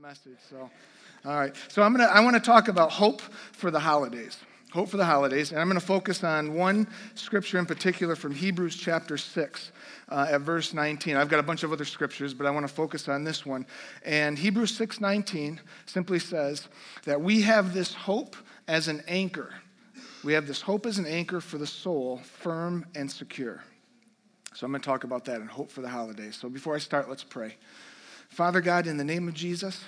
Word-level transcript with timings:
message. 0.00 0.38
So, 0.48 0.70
all 1.26 1.38
right. 1.38 1.54
So 1.68 1.82
I'm 1.82 1.92
gonna 1.92 2.08
I 2.10 2.20
want 2.20 2.34
to 2.34 2.40
talk 2.40 2.68
about 2.68 2.90
hope 2.90 3.20
for 3.52 3.70
the 3.70 3.80
holidays. 3.80 4.38
Hope 4.72 4.88
for 4.88 4.96
the 4.96 5.04
holidays, 5.04 5.50
and 5.50 5.60
I'm 5.60 5.66
going 5.66 5.80
to 5.80 5.84
focus 5.84 6.22
on 6.22 6.54
one 6.54 6.86
scripture 7.16 7.58
in 7.58 7.66
particular 7.66 8.14
from 8.14 8.32
Hebrews 8.32 8.76
chapter 8.76 9.18
six, 9.18 9.72
uh, 10.08 10.28
at 10.30 10.42
verse 10.42 10.72
19. 10.72 11.16
I've 11.16 11.28
got 11.28 11.40
a 11.40 11.42
bunch 11.42 11.64
of 11.64 11.72
other 11.72 11.84
scriptures, 11.84 12.32
but 12.32 12.46
I 12.46 12.50
want 12.50 12.66
to 12.68 12.72
focus 12.72 13.08
on 13.08 13.24
this 13.24 13.44
one. 13.44 13.66
And 14.04 14.38
Hebrews 14.38 14.78
6:19 14.78 15.60
simply 15.86 16.20
says 16.20 16.68
that 17.04 17.20
we 17.20 17.42
have 17.42 17.74
this 17.74 17.92
hope 17.92 18.36
as 18.68 18.88
an 18.88 19.02
anchor. 19.08 19.52
We 20.24 20.32
have 20.34 20.46
this 20.46 20.62
hope 20.62 20.86
as 20.86 20.98
an 20.98 21.06
anchor 21.06 21.40
for 21.40 21.58
the 21.58 21.66
soul, 21.66 22.18
firm 22.18 22.86
and 22.94 23.10
secure. 23.10 23.64
So 24.54 24.66
I'm 24.66 24.72
going 24.72 24.80
to 24.80 24.86
talk 24.86 25.04
about 25.04 25.24
that 25.26 25.40
and 25.40 25.50
hope 25.50 25.70
for 25.70 25.82
the 25.82 25.88
holidays. 25.88 26.36
So 26.36 26.48
before 26.48 26.74
I 26.74 26.78
start, 26.78 27.08
let's 27.08 27.24
pray. 27.24 27.56
Father 28.30 28.60
God, 28.60 28.86
in 28.86 28.96
the 28.96 29.04
name 29.04 29.28
of 29.28 29.34
Jesus, 29.34 29.84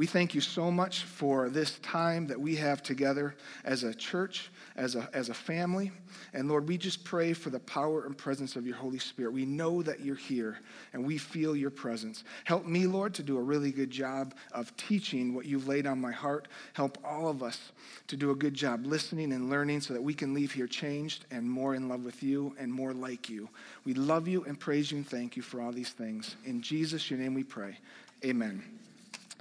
we 0.00 0.06
thank 0.06 0.34
you 0.34 0.40
so 0.40 0.70
much 0.70 1.02
for 1.02 1.50
this 1.50 1.78
time 1.80 2.26
that 2.28 2.40
we 2.40 2.56
have 2.56 2.82
together 2.82 3.34
as 3.66 3.82
a 3.82 3.92
church, 3.92 4.50
as 4.74 4.96
a, 4.96 5.06
as 5.12 5.28
a 5.28 5.34
family. 5.34 5.92
And 6.32 6.48
Lord, 6.48 6.66
we 6.66 6.78
just 6.78 7.04
pray 7.04 7.34
for 7.34 7.50
the 7.50 7.60
power 7.60 8.06
and 8.06 8.16
presence 8.16 8.56
of 8.56 8.66
your 8.66 8.76
Holy 8.76 8.98
Spirit. 8.98 9.34
We 9.34 9.44
know 9.44 9.82
that 9.82 10.00
you're 10.00 10.16
here 10.16 10.58
and 10.94 11.04
we 11.04 11.18
feel 11.18 11.54
your 11.54 11.68
presence. 11.68 12.24
Help 12.44 12.64
me, 12.64 12.86
Lord, 12.86 13.12
to 13.12 13.22
do 13.22 13.36
a 13.36 13.42
really 13.42 13.72
good 13.72 13.90
job 13.90 14.34
of 14.52 14.74
teaching 14.78 15.34
what 15.34 15.44
you've 15.44 15.68
laid 15.68 15.86
on 15.86 16.00
my 16.00 16.12
heart. 16.12 16.48
Help 16.72 16.96
all 17.04 17.28
of 17.28 17.42
us 17.42 17.72
to 18.06 18.16
do 18.16 18.30
a 18.30 18.34
good 18.34 18.54
job 18.54 18.86
listening 18.86 19.34
and 19.34 19.50
learning 19.50 19.82
so 19.82 19.92
that 19.92 20.02
we 20.02 20.14
can 20.14 20.32
leave 20.32 20.50
here 20.50 20.66
changed 20.66 21.26
and 21.30 21.44
more 21.44 21.74
in 21.74 21.90
love 21.90 22.06
with 22.06 22.22
you 22.22 22.56
and 22.58 22.72
more 22.72 22.94
like 22.94 23.28
you. 23.28 23.50
We 23.84 23.92
love 23.92 24.26
you 24.26 24.44
and 24.44 24.58
praise 24.58 24.90
you 24.90 24.96
and 24.96 25.06
thank 25.06 25.36
you 25.36 25.42
for 25.42 25.60
all 25.60 25.72
these 25.72 25.90
things. 25.90 26.36
In 26.46 26.62
Jesus, 26.62 27.10
your 27.10 27.18
name 27.18 27.34
we 27.34 27.44
pray. 27.44 27.76
Amen. 28.24 28.79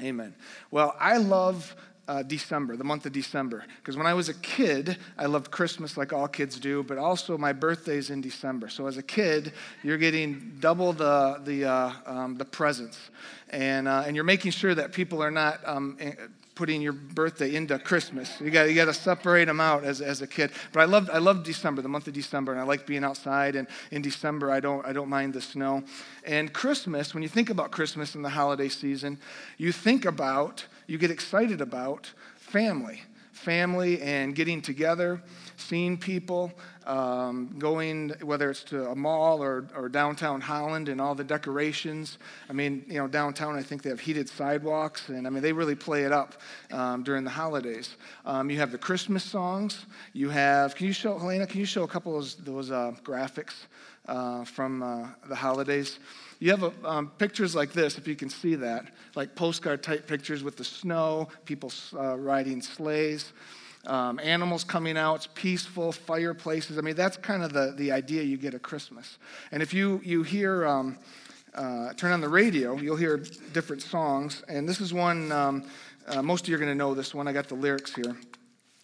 Amen. 0.02 0.34
Well, 0.72 0.96
I 1.00 1.18
love 1.18 1.76
uh, 2.10 2.24
December, 2.24 2.76
the 2.76 2.84
month 2.84 3.06
of 3.06 3.12
December, 3.12 3.64
because 3.78 3.96
when 3.96 4.08
I 4.08 4.16
was 4.16 4.30
a 4.30 4.34
kid, 4.34 4.98
I 5.16 5.28
loved 5.28 5.52
Christmas 5.52 5.96
like 5.96 6.12
all 6.12 6.28
kids 6.28 6.60
do, 6.60 6.82
but 6.82 6.98
also 6.98 7.38
my 7.38 7.54
birthday's 7.54 8.10
in 8.10 8.20
December. 8.20 8.68
So 8.68 8.88
as 8.88 8.98
a 8.98 9.04
kid, 9.04 9.54
you're 9.84 10.00
getting 10.00 10.58
double 10.60 10.92
the 10.92 11.40
the 11.44 11.66
uh, 11.66 11.94
um, 12.08 12.36
the 12.36 12.46
presents, 12.46 12.98
and 13.50 13.88
uh, 13.88 14.04
and 14.08 14.16
you're 14.16 14.26
making 14.26 14.52
sure 14.52 14.74
that 14.74 14.92
people 14.92 15.22
are 15.22 15.30
not 15.30 15.60
um, 15.66 15.98
putting 16.60 16.82
your 16.82 16.92
birthday 16.92 17.56
into 17.56 17.80
Christmas. 17.80 18.30
You 18.42 18.52
got 18.52 18.68
you 18.68 18.76
got 18.76 18.86
to 18.86 18.94
separate 18.94 19.46
them 19.46 19.62
out 19.62 19.86
as, 19.86 20.02
as 20.02 20.22
a 20.22 20.28
kid. 20.28 20.52
But 20.74 20.82
I 20.82 20.84
loved 20.84 21.10
I 21.10 21.18
loved 21.20 21.46
December, 21.46 21.82
the 21.82 21.88
month 21.88 22.06
of 22.08 22.14
December, 22.14 22.52
and 22.52 22.60
I 22.60 22.66
like 22.66 22.86
being 22.86 23.06
outside. 23.06 23.56
And 23.56 23.66
in 23.92 24.02
December, 24.02 24.52
I 24.52 24.60
don't 24.60 24.86
I 24.86 24.92
don't 24.92 25.08
mind 25.08 25.32
the 25.34 25.40
snow. 25.40 25.84
And 26.26 26.52
Christmas, 26.52 27.14
when 27.14 27.24
you 27.24 27.30
think 27.30 27.50
about 27.50 27.72
Christmas 27.72 28.14
and 28.14 28.26
the 28.26 28.30
holiday 28.30 28.68
season, 28.68 29.20
you 29.58 29.72
think 29.72 30.04
about 30.04 30.66
you 30.86 30.98
get 30.98 31.12
excited 31.12 31.62
about 31.62 32.12
family, 32.36 33.04
family, 33.32 34.02
and 34.02 34.36
getting 34.36 34.62
together, 34.62 35.22
seeing 35.56 35.98
people 35.98 36.52
um, 36.90 37.56
going, 37.60 38.10
whether 38.24 38.50
it's 38.50 38.64
to 38.64 38.90
a 38.90 38.96
mall 38.96 39.44
or, 39.44 39.68
or 39.76 39.90
downtown 39.90 40.42
Holland 40.42 40.90
and 40.90 41.00
all 41.00 41.14
the 41.14 41.24
decorations. 41.24 42.18
I 42.50 42.54
mean, 42.54 42.84
you 42.88 42.98
know, 42.98 43.08
downtown, 43.08 43.56
I 43.56 43.62
think 43.62 43.84
they 43.84 43.92
have 43.92 44.00
heated 44.00 44.28
sidewalks, 44.28 45.10
and 45.10 45.28
I 45.28 45.30
mean, 45.30 45.44
they 45.44 45.54
really 45.54 45.76
play 45.76 46.04
it 46.04 46.12
up 46.12 46.42
um, 46.72 47.04
during 47.04 47.24
the 47.24 47.30
holidays. 47.30 47.96
Um, 48.26 48.50
you 48.50 48.58
have 48.58 48.72
the 48.72 48.78
Christmas 48.80 49.24
songs. 49.24 49.86
You 50.14 50.30
have, 50.30 50.76
can 50.76 50.88
you 50.88 50.94
show, 50.94 51.18
Helena, 51.18 51.46
can 51.46 51.60
you 51.60 51.66
show 51.66 51.84
a 51.84 51.88
couple 51.88 52.18
of 52.18 52.24
those, 52.24 52.36
those 52.38 52.72
uh, 52.72 52.94
graphics 53.04 53.54
uh, 54.08 54.44
from 54.46 54.82
uh, 54.82 55.08
the 55.28 55.36
holidays? 55.36 56.00
You 56.40 56.50
have 56.52 56.64
a, 56.64 56.74
um, 56.84 57.12
pictures 57.20 57.54
like 57.54 57.72
this, 57.72 58.00
if 58.00 58.08
you 58.08 58.16
can 58.16 58.30
see 58.30 58.56
that, 58.56 58.86
like 59.14 59.36
postcard 59.36 59.84
type 59.84 60.08
pictures 60.08 60.42
with 60.42 60.58
the 60.58 60.64
snow, 60.64 61.28
people 61.46 61.72
uh, 61.94 62.18
riding 62.18 62.64
sleighs 62.64 63.32
um, 63.86 64.20
animals 64.20 64.64
coming 64.64 64.98
out, 64.98 65.28
peaceful, 65.36 65.92
fireplaces. 65.92 66.78
I 66.78 66.82
mean, 66.82 66.96
that's 66.96 67.18
kind 67.18 67.44
of 67.44 67.54
the, 67.54 67.74
the 67.76 67.92
idea 67.92 68.24
you 68.24 68.38
get 68.38 68.54
at 68.54 68.62
Christmas. 68.62 69.18
And 69.52 69.64
if 69.64 69.74
you, 69.74 70.02
you 70.04 70.24
hear, 70.24 70.68
um, 70.68 70.98
uh, 71.54 71.94
turn 71.94 72.12
on 72.12 72.22
the 72.22 72.30
radio, 72.30 72.76
you'll 72.76 72.98
hear 72.98 73.18
different 73.54 73.82
songs. 73.82 74.44
And 74.48 74.68
this 74.68 74.82
is 74.82 74.94
one, 74.94 75.32
um, 75.32 75.64
uh, 76.08 76.22
most 76.22 76.44
of 76.44 76.50
you 76.50 76.56
are 76.56 76.60
going 76.60 76.72
to 76.72 76.76
know 76.76 76.94
this 76.94 77.14
one. 77.14 77.28
I 77.28 77.34
got 77.34 77.48
the 77.48 77.56
lyrics 77.56 77.94
here. 77.96 78.16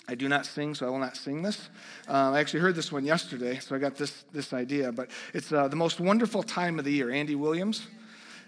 I 0.08 0.14
do 0.14 0.30
not 0.30 0.46
sing, 0.46 0.76
so 0.76 0.86
I 0.86 0.90
will 0.90 1.00
not 1.00 1.18
sing 1.18 1.42
this. 1.42 1.70
Uh, 2.08 2.32
I 2.32 2.40
actually 2.40 2.60
heard 2.60 2.76
this 2.76 2.92
one 2.92 3.06
yesterday, 3.06 3.58
so 3.58 3.76
I 3.76 3.80
got 3.80 3.96
this, 3.96 4.24
this 4.32 4.54
idea. 4.54 4.92
But 4.92 5.10
it's 5.34 5.52
uh, 5.52 5.68
the 5.68 5.76
most 5.76 6.00
wonderful 6.00 6.44
time 6.44 6.78
of 6.78 6.86
the 6.86 6.92
year. 6.92 7.12
Andy 7.12 7.36
Williams. 7.36 7.88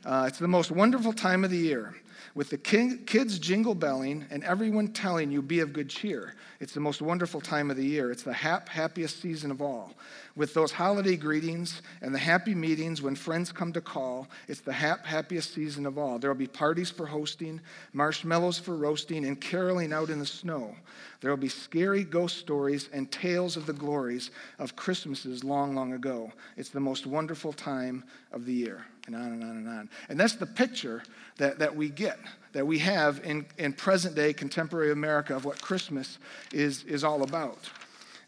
Uh, 0.06 0.26
it's 0.28 0.38
the 0.38 0.48
most 0.48 0.70
wonderful 0.70 1.12
time 1.12 1.44
of 1.44 1.50
the 1.50 1.58
year 1.58 1.96
with 2.38 2.52
the 2.52 2.58
kids 2.60 3.40
jingle 3.40 3.74
belling 3.74 4.24
and 4.30 4.44
everyone 4.44 4.90
telling 4.90 5.32
you, 5.32 5.42
be 5.42 5.60
of 5.62 5.74
good 5.74 5.90
cheer. 5.90 6.36
It's 6.60 6.72
the 6.72 6.80
most 6.80 7.02
wonderful 7.02 7.42
time 7.42 7.72
of 7.72 7.78
the 7.78 7.84
year. 7.84 8.12
It's 8.12 8.22
the 8.22 8.32
hap- 8.32 8.70
happiest 8.70 9.24
season 9.24 9.50
of 9.50 9.60
all. 9.60 9.96
With 10.36 10.54
those 10.54 10.72
holiday 10.72 11.16
greetings 11.16 11.82
and 12.04 12.14
the 12.14 12.20
happy 12.20 12.54
meetings 12.54 13.02
when 13.02 13.16
friends 13.16 13.52
come 13.52 13.74
to 13.74 13.82
call, 13.82 14.28
it's 14.48 14.62
the 14.62 14.72
hap- 14.72 15.04
happiest 15.04 15.56
season 15.56 15.88
of 15.88 15.98
all. 15.98 16.20
There 16.20 16.30
will 16.30 16.38
be 16.38 16.46
parties 16.46 16.92
for 16.92 17.08
hosting, 17.08 17.60
marshmallows 17.94 18.60
for 18.60 18.76
roasting, 18.76 19.26
and 19.26 19.42
caroling 19.42 19.92
out 19.92 20.12
in 20.12 20.20
the 20.20 20.26
snow. 20.26 20.76
There 21.22 21.32
will 21.32 21.38
be 21.38 21.50
scary 21.50 22.04
ghost 22.04 22.38
stories 22.38 22.88
and 22.94 23.12
tales 23.12 23.58
of 23.58 23.66
the 23.66 23.74
glories 23.74 24.30
of 24.60 24.76
Christmases 24.76 25.44
long, 25.44 25.74
long 25.74 25.94
ago. 25.94 26.32
It's 26.56 26.70
the 26.70 26.80
most 26.80 27.08
wonderful 27.08 27.52
time 27.52 28.04
of 28.32 28.46
the 28.46 28.54
year, 28.54 28.86
and 29.08 29.16
on 29.16 29.32
and 29.32 29.44
on 29.44 29.50
and 29.50 29.68
on. 29.68 29.90
And 30.10 30.20
that's 30.20 30.36
the 30.36 30.46
picture 30.46 31.02
that, 31.38 31.60
that 31.60 31.76
we 31.76 31.90
get, 31.90 32.20
that 32.52 32.68
we 32.68 32.78
have 32.80 33.22
in, 33.24 33.46
in 33.58 33.74
present 33.74 34.16
day 34.16 34.34
contemporary 34.34 34.92
America 34.92 35.36
of 35.36 35.46
what 35.46 35.62
Christmas 35.62 36.20
is, 36.54 36.84
is 36.84 37.04
all 37.04 37.24
about. 37.24 37.58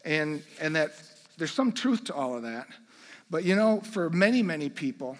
And, 0.04 0.42
and 0.60 0.74
that 0.74 0.92
there's 1.36 1.52
some 1.52 1.70
truth 1.70 2.04
to 2.04 2.14
all 2.14 2.34
of 2.34 2.42
that. 2.42 2.66
But 3.30 3.44
you 3.44 3.54
know, 3.54 3.80
for 3.80 4.10
many, 4.10 4.42
many 4.42 4.68
people, 4.68 5.18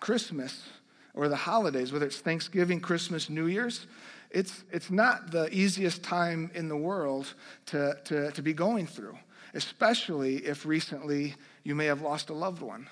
Christmas 0.00 0.68
or 1.14 1.28
the 1.28 1.36
holidays, 1.36 1.92
whether 1.92 2.06
it's 2.06 2.20
Thanksgiving, 2.20 2.80
Christmas, 2.80 3.28
New 3.28 3.46
Year's, 3.46 3.86
it's, 4.30 4.64
it's 4.72 4.90
not 4.90 5.30
the 5.30 5.54
easiest 5.54 6.02
time 6.02 6.50
in 6.54 6.68
the 6.68 6.76
world 6.76 7.34
to, 7.66 7.98
to, 8.04 8.30
to 8.30 8.40
be 8.42 8.54
going 8.54 8.86
through, 8.86 9.18
especially 9.52 10.36
if 10.36 10.64
recently 10.64 11.34
you 11.64 11.74
may 11.74 11.84
have 11.86 12.00
lost 12.00 12.30
a 12.30 12.32
loved 12.32 12.62
one 12.62 12.88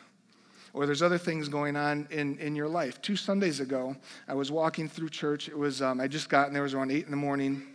or 0.72 0.86
there's 0.86 1.03
other 1.03 1.19
things 1.19 1.48
going 1.48 1.76
on 1.76 2.06
in, 2.10 2.38
in 2.38 2.54
your 2.54 2.69
life. 2.69 3.00
Two 3.03 3.16
Sundays 3.16 3.60
ago, 3.60 3.97
I 4.28 4.34
was 4.34 4.50
walking 4.50 4.88
through 4.88 5.10
church. 5.10 5.48
It 5.48 5.58
was, 5.58 5.82
um, 5.82 6.00
I 6.00 6.08
just 6.08 6.28
got 6.28 6.53
there, 6.53 6.62
it 6.62 6.64
was 6.64 6.75
around 6.75 6.92
8 6.92 7.04
in 7.04 7.10
the 7.10 7.16
morning, 7.16 7.66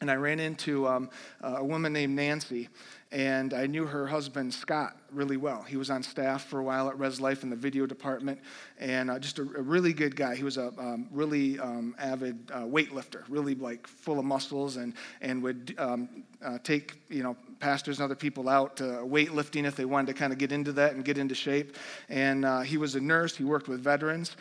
and 0.00 0.10
I 0.10 0.16
ran 0.16 0.40
into 0.40 0.86
um, 0.88 1.08
a 1.40 1.64
woman 1.64 1.92
named 1.92 2.16
Nancy, 2.16 2.68
and 3.12 3.54
I 3.54 3.66
knew 3.66 3.86
her 3.86 4.08
husband, 4.08 4.52
Scott, 4.52 4.96
really 5.12 5.36
well. 5.36 5.62
He 5.62 5.76
was 5.76 5.88
on 5.88 6.02
staff 6.02 6.44
for 6.44 6.58
a 6.58 6.64
while 6.64 6.88
at 6.88 6.98
Res 6.98 7.20
Life 7.20 7.44
in 7.44 7.50
the 7.50 7.56
video 7.56 7.86
department, 7.86 8.40
and 8.80 9.08
uh, 9.08 9.20
just 9.20 9.38
a, 9.38 9.42
a, 9.42 9.62
really 9.62 9.92
good 9.92 10.16
guy. 10.16 10.34
He 10.34 10.42
was 10.42 10.56
a 10.56 10.72
um, 10.78 11.06
really 11.12 11.60
um, 11.60 11.94
avid 11.98 12.50
uh, 12.52 12.62
weightlifter, 12.62 13.22
really 13.28 13.54
like 13.54 13.86
full 13.86 14.18
of 14.18 14.24
muscles, 14.24 14.76
and, 14.76 14.94
and 15.20 15.42
would 15.44 15.76
um, 15.78 16.24
uh, 16.44 16.58
take, 16.64 17.00
you 17.08 17.22
know, 17.22 17.36
pastors 17.60 18.00
and 18.00 18.04
other 18.04 18.16
people 18.16 18.48
out 18.48 18.76
to 18.78 18.82
weightlifting 18.82 19.64
if 19.64 19.76
they 19.76 19.84
wanted 19.84 20.08
to 20.08 20.14
kind 20.14 20.32
of 20.32 20.38
get 20.38 20.50
into 20.50 20.72
that 20.72 20.94
and 20.94 21.04
get 21.04 21.16
into 21.16 21.36
shape. 21.36 21.76
And 22.08 22.44
uh, 22.44 22.60
he 22.62 22.78
was 22.78 22.96
a 22.96 23.00
nurse, 23.00 23.36
he 23.36 23.44
worked 23.44 23.68
with 23.68 23.80
veterans. 23.80 24.36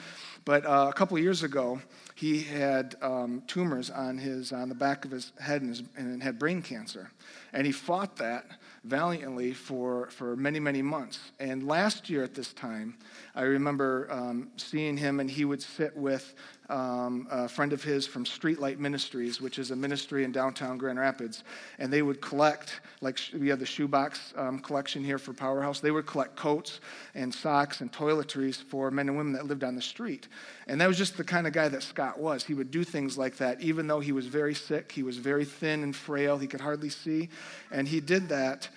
But 0.46 0.66
uh, 0.66 0.88
a 0.90 0.94
couple 0.94 1.18
years 1.20 1.44
ago, 1.44 1.80
he 2.16 2.44
had 2.44 2.96
um, 3.02 3.42
tumors 3.48 3.90
on, 3.90 4.18
his, 4.18 4.52
on 4.52 4.70
the 4.70 4.76
back 4.76 5.06
of 5.06 5.12
his 5.12 5.32
head 5.40 5.62
and, 5.62 5.70
his, 5.70 5.84
and 5.96 6.22
had 6.22 6.38
brain 6.38 6.62
cancer. 6.62 7.12
And 7.54 7.66
he 7.66 7.72
fought 7.72 8.16
that 8.18 8.46
valiantly 8.84 9.54
for, 9.54 10.10
for 10.10 10.36
many, 10.36 10.60
many 10.60 10.82
months. 10.82 11.32
And 11.40 11.66
last 11.66 12.10
year 12.10 12.24
at 12.24 12.36
this 12.36 12.54
time, 12.54 12.96
I 13.34 13.44
remember 13.44 14.08
um, 14.12 14.50
seeing 14.58 14.98
him, 14.98 15.20
and 15.20 15.30
he 15.30 15.46
would 15.46 15.62
sit 15.62 15.96
with 15.96 16.36
um, 16.70 17.28
a 17.30 17.48
friend 17.48 17.74
of 17.74 17.84
his 17.84 18.08
from 18.08 18.26
Streetlight 18.26 18.80
Ministries, 18.80 19.42
which 19.42 19.60
is 19.60 19.72
a 19.72 19.76
ministry 19.76 20.24
in 20.24 20.32
downtown 20.32 20.78
Grand 20.78 21.00
Rapids, 21.00 21.44
and 21.80 21.92
they 21.92 22.02
would 22.02 22.22
collect, 22.22 22.82
like 23.02 23.20
we 23.38 23.50
have 23.50 23.60
the 23.60 23.66
shoebox 23.66 24.34
um, 24.38 24.60
collection 24.60 25.04
here 25.04 25.18
for 25.18 25.34
Powerhouse, 25.34 25.80
they 25.80 25.92
would 25.92 26.06
collect 26.06 26.36
coats 26.36 26.80
and 27.16 27.34
socks 27.34 27.82
and 27.82 27.92
toiletries 27.92 28.64
for 28.64 28.92
men 28.92 29.10
and 29.10 29.18
women 29.18 29.34
that 29.34 29.46
lived 29.46 29.64
on 29.64 29.76
the 29.76 29.82
street. 29.82 30.28
And 30.68 30.80
that 30.80 30.88
was 30.88 30.98
just 30.98 31.18
the 31.18 31.24
kind 31.24 31.48
of 31.48 31.54
guy 31.54 31.68
that 31.68 31.84
Scott 31.84 32.20
was. 32.20 32.44
He 32.44 32.54
would 32.54 32.72
do 32.72 32.84
things 32.84 33.18
like 33.18 33.38
that, 33.38 33.62
even 33.62 33.88
though 33.88 34.00
he 34.00 34.12
was 34.12 34.28
very 34.28 34.56
sick, 34.56 34.92
he 34.92 35.04
was 35.04 35.18
very 35.18 35.46
thin 35.46 35.84
and 35.84 35.96
frail, 35.96 36.38
he 36.38 36.48
could 36.48 36.62
hardly 36.62 36.90
see, 36.90 37.30
and 37.72 37.88
he 37.88 38.00
did 38.00 38.30
that 38.30 38.70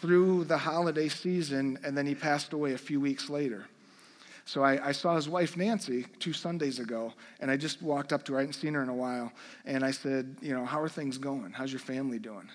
through 0.00 0.44
the 0.44 0.58
holiday 0.58 1.08
season, 1.08 1.78
and 1.84 1.96
then 1.96 2.06
he 2.06 2.14
passed 2.14 2.52
away 2.52 2.72
a 2.72 2.78
few 2.78 3.00
weeks 3.00 3.30
later. 3.30 3.66
So 4.46 4.62
I, 4.62 4.88
I, 4.88 4.92
saw 4.92 5.16
his 5.16 5.28
wife, 5.28 5.56
Nancy, 5.56 6.04
two 6.18 6.34
Sundays 6.34 6.78
ago, 6.78 7.14
and 7.40 7.50
I 7.50 7.56
just 7.56 7.80
walked 7.80 8.12
up 8.12 8.24
to 8.24 8.32
her. 8.32 8.38
I 8.38 8.42
hadn't 8.42 8.54
seen 8.54 8.74
her 8.74 8.82
in 8.82 8.90
a 8.90 8.94
while. 8.94 9.32
And 9.64 9.82
I 9.82 9.90
said, 9.90 10.36
You 10.42 10.54
know, 10.54 10.66
how 10.66 10.80
are 10.80 10.88
things 10.88 11.16
going? 11.16 11.52
How's 11.52 11.72
your 11.72 11.80
family 11.80 12.18
doing? 12.18 12.48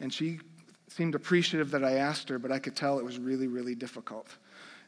And 0.00 0.12
she 0.12 0.40
seemed 0.88 1.14
appreciative 1.14 1.70
that 1.72 1.84
I 1.84 1.96
asked 1.96 2.28
her, 2.30 2.38
but 2.38 2.50
I 2.50 2.58
could 2.58 2.74
tell 2.74 2.98
it 2.98 3.04
was 3.04 3.18
really, 3.18 3.46
really 3.46 3.74
difficult. 3.74 4.28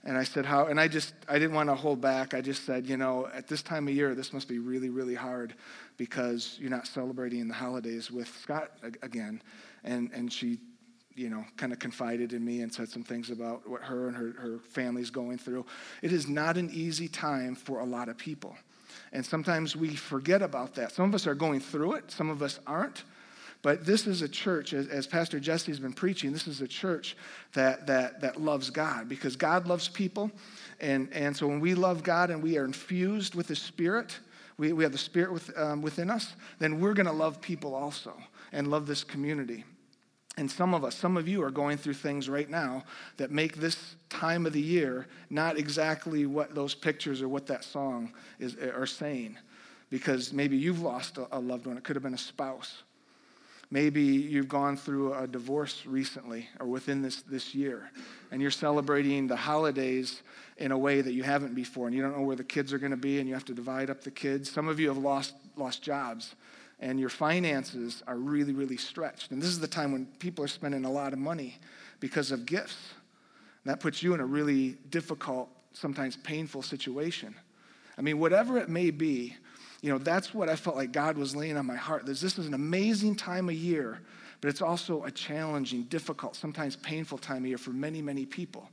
And 0.05 0.17
I 0.17 0.25
said, 0.25 0.47
How? 0.47 0.67
And 0.67 0.81
I 0.81 0.89
just, 0.89 1.13
I 1.29 1.39
didn't 1.39 1.55
want 1.55 1.69
to 1.69 1.75
hold 1.75 2.01
back. 2.01 2.33
I 2.33 2.41
just 2.41 2.65
said, 2.65 2.87
You 2.87 2.97
know, 2.97 3.29
at 3.35 3.49
this 3.49 3.63
time 3.63 3.87
of 3.87 3.95
year, 3.95 4.15
this 4.15 4.33
must 4.33 4.49
be 4.49 4.59
really, 4.59 4.89
really 4.89 5.15
hard 5.15 5.55
because 5.99 6.57
you're 6.59 6.71
not 6.71 6.87
celebrating 6.87 7.49
the 7.49 7.55
holidays 7.55 8.11
with 8.11 8.29
Scott 8.39 8.71
again. 9.03 9.43
And, 9.85 10.11
and 10.15 10.33
she, 10.33 10.59
you 11.17 11.31
know, 11.31 11.45
kind 11.57 11.73
of 11.73 11.79
confided 11.79 12.33
in 12.33 12.45
me 12.45 12.61
and 12.61 12.73
said 12.73 12.89
some 12.89 13.03
things 13.03 13.31
about 13.31 13.69
what 13.69 13.83
her 13.83 14.09
and 14.09 14.17
her, 14.17 14.35
her 14.39 14.59
family's 14.69 15.11
going 15.11 15.39
through. 15.39 15.65
It 16.03 16.13
is 16.13 16.29
not 16.29 16.57
an 16.57 16.71
easy 16.73 17.09
time 17.09 17.55
for 17.55 17.81
a 17.81 17.85
lot 17.85 18.09
of 18.09 18.19
people. 18.19 18.57
And 19.13 19.25
sometimes 19.25 19.75
we 19.75 19.97
forget 19.97 20.43
about 20.43 20.75
that. 20.75 20.93
Some 20.93 21.09
of 21.09 21.15
us 21.15 21.27
are 21.27 21.35
going 21.35 21.61
through 21.61 21.95
it, 21.95 22.11
some 22.11 22.31
of 22.31 22.43
us 22.43 22.61
aren't. 22.67 23.05
But 23.63 23.85
this 23.85 24.07
is 24.07 24.23
a 24.23 24.29
church, 24.29 24.75
as, 24.75 24.87
as 24.89 25.07
Pastor 25.07 25.41
Jesse's 25.41 25.81
been 25.81 25.93
preaching, 25.93 26.33
this 26.33 26.47
is 26.47 26.61
a 26.61 26.69
church 26.69 27.17
that, 27.55 27.87
that, 27.87 28.21
that 28.21 28.41
loves 28.41 28.71
God 28.71 29.09
because 29.09 29.35
God 29.35 29.67
loves 29.67 29.89
people. 29.89 30.31
And, 30.81 31.09
and 31.13 31.37
so 31.37 31.49
when 31.49 31.59
we 31.59 31.75
love 31.75 32.03
God 32.03 32.31
and 32.31 32.43
we 32.43 32.59
are 32.59 32.65
infused 32.65 33.35
with 33.35 33.49
the 33.49 33.57
Spirit, 33.57 34.19
we, 34.59 34.73
we 34.73 34.85
have 34.85 34.93
the 34.93 34.99
Spirit 34.99 35.33
with, 35.33 35.57
um, 35.59 35.83
within 35.83 36.11
us, 36.11 36.35
then 36.59 36.81
we're 36.81 36.95
going 36.95 37.07
to 37.07 37.13
love 37.13 37.41
people 37.41 37.75
also 37.75 38.15
and 38.53 38.69
love 38.69 38.87
this 38.87 39.03
community. 39.03 39.65
And 40.39 40.51
some 40.51 40.75
of 40.75 40.85
us, 40.85 40.95
some 40.95 41.17
of 41.17 41.27
you 41.27 41.43
are 41.43 41.51
going 41.51 41.79
through 41.79 41.95
things 41.95 42.29
right 42.29 42.51
now 42.51 42.85
that 43.17 43.31
make 43.31 43.57
this 43.57 43.97
time 44.11 44.45
of 44.45 44.53
the 44.53 44.61
year 44.61 45.07
not 45.31 45.59
exactly 45.59 46.27
what 46.27 46.55
those 46.55 46.75
pictures 46.75 47.23
or 47.23 47.29
what 47.29 47.47
that 47.47 47.65
song 47.65 48.13
is, 48.39 48.55
are 48.57 48.87
saying. 48.87 49.39
Because 49.89 50.33
maybe 50.33 50.57
you've 50.57 50.83
lost 50.83 51.17
a, 51.17 51.27
a 51.33 51.41
loved 51.41 51.67
one, 51.67 51.79
it 51.79 51.85
could 51.85 51.97
have 51.97 52.03
been 52.03 52.15
a 52.15 52.19
spouse. 52.19 52.83
Maybe 53.71 54.03
you've 54.03 54.49
gone 54.49 54.77
through 54.77 55.15
a 55.15 55.27
divorce 55.27 55.87
recently 55.87 56.49
or 56.61 56.67
within 56.67 57.03
this, 57.03 57.23
this 57.23 57.55
year, 57.55 57.91
and 58.31 58.41
you're 58.41 58.53
celebrating 58.53 59.27
the 59.27 59.37
holidays 59.37 60.23
in 60.59 60.71
a 60.71 60.79
way 60.79 61.01
that 61.01 61.13
you 61.13 61.25
haven't 61.25 61.55
before, 61.55 61.89
and 61.89 61.97
you 61.97 62.01
don't 62.01 62.17
know 62.17 62.23
where 62.23 62.37
the 62.37 62.45
kids 62.45 62.73
are 62.73 62.79
going 62.79 62.93
to 62.93 62.97
be, 62.97 63.19
and 63.19 63.29
you 63.29 63.35
have 63.35 63.45
to 63.47 63.55
divide 63.55 63.91
up 63.91 64.03
the 64.05 64.11
kids. 64.11 64.51
Some 64.51 64.69
of 64.69 64.79
you 64.79 64.87
have 64.87 64.99
lost, 64.99 65.35
lost 65.57 65.83
jobs, 65.83 66.37
and 66.81 67.01
your 67.01 67.09
finances 67.09 68.03
are 68.07 68.17
really, 68.17 68.53
really 68.53 68.77
stretched. 68.77 69.31
And 69.31 69.41
this 69.41 69.49
is 69.49 69.61
the 69.61 69.69
time 69.69 69.93
when 69.93 70.07
people 70.19 70.45
are 70.45 70.49
spending 70.49 70.85
a 70.85 70.91
lot 70.91 71.13
of 71.13 71.19
money 71.19 71.59
because 72.01 72.31
of 72.31 72.45
gifts. 72.45 72.93
And 73.65 73.73
that 73.73 73.81
puts 73.81 74.03
you 74.03 74.15
in 74.15 74.21
a 74.21 74.27
really 74.27 74.77
difficult, 74.91 75.49
sometimes 75.73 76.17
painful 76.17 76.63
situation. 76.63 77.35
I 77.97 78.03
mean, 78.03 78.19
whatever 78.19 78.59
it 78.59 78.69
may 78.69 78.91
be, 78.91 79.35
you 79.81 79.91
know, 79.91 79.99
that's 79.99 80.35
what 80.35 80.49
I 80.49 80.57
felt 80.57 80.77
like 80.77 80.93
God 80.93 81.17
was 81.17 81.35
laying 81.35 81.57
on 81.57 81.67
my 81.67 81.77
heart. 81.77 82.05
This 82.05 82.23
is 82.23 82.47
an 82.47 82.55
amazing 82.55 83.15
time 83.15 83.49
of 83.49 83.55
year, 83.55 84.01
but 84.41 84.51
it's 84.51 84.63
also 84.63 85.05
a 85.05 85.11
challenging, 85.11 85.85
difficult, 85.85 86.37
sometimes 86.37 86.77
painful 86.77 87.19
time 87.19 87.39
of 87.39 87.47
year 87.47 87.59
for 87.59 87.71
many, 87.71 88.03
many 88.03 88.27
people. 88.27 88.69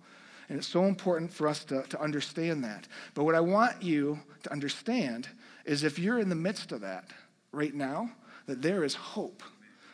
And 0.50 0.58
it's 0.58 0.68
so 0.68 0.84
important 0.86 1.32
for 1.32 1.48
us 1.48 1.64
to, 1.66 1.84
to 1.84 2.02
understand 2.02 2.64
that. 2.66 2.88
But 3.14 3.24
what 3.24 3.36
I 3.36 3.40
want 3.40 3.82
you 3.82 4.20
to 4.44 4.52
understand 4.52 5.30
is 5.66 5.84
if 5.84 5.98
you're 5.98 6.20
in 6.20 6.28
the 6.28 6.36
midst 6.36 6.74
of 6.74 6.82
that 6.82 7.06
right 7.54 7.74
now, 7.74 8.10
that 8.48 8.62
there 8.62 8.84
is 8.84 8.94
hope. 8.94 9.42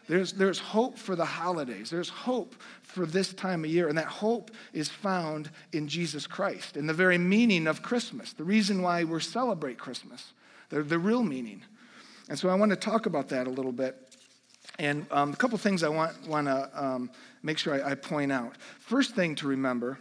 There's, 0.07 0.33
there's 0.33 0.57
hope 0.57 0.97
for 0.97 1.15
the 1.15 1.25
holidays. 1.25 1.91
There's 1.91 2.09
hope 2.09 2.55
for 2.81 3.05
this 3.05 3.31
time 3.31 3.63
of 3.63 3.69
year. 3.69 3.89
And 3.89 3.97
that 3.99 4.07
hope 4.07 4.49
is 4.73 4.89
found 4.89 5.51
in 5.71 5.87
Jesus 5.87 6.25
Christ, 6.25 6.77
in 6.77 6.87
the 6.87 6.93
very 6.93 7.19
meaning 7.19 7.67
of 7.67 7.83
Christmas, 7.83 8.33
the 8.33 8.43
reason 8.43 8.81
why 8.81 9.03
we 9.03 9.19
celebrate 9.19 9.77
Christmas 9.77 10.33
the, 10.69 10.81
the 10.81 10.97
real 10.97 11.23
meaning. 11.23 11.61
And 12.29 12.37
so 12.37 12.49
I 12.49 12.55
want 12.55 12.71
to 12.71 12.75
talk 12.75 13.05
about 13.05 13.29
that 13.29 13.47
a 13.47 13.49
little 13.49 13.71
bit. 13.71 14.15
And 14.77 15.05
um, 15.11 15.33
a 15.33 15.35
couple 15.35 15.57
things 15.57 15.83
I 15.83 15.89
want, 15.89 16.27
want 16.27 16.47
to 16.47 16.69
um, 16.73 17.11
make 17.43 17.57
sure 17.57 17.73
I, 17.73 17.91
I 17.91 17.95
point 17.95 18.31
out. 18.31 18.55
First 18.79 19.15
thing 19.15 19.35
to 19.35 19.47
remember 19.47 19.99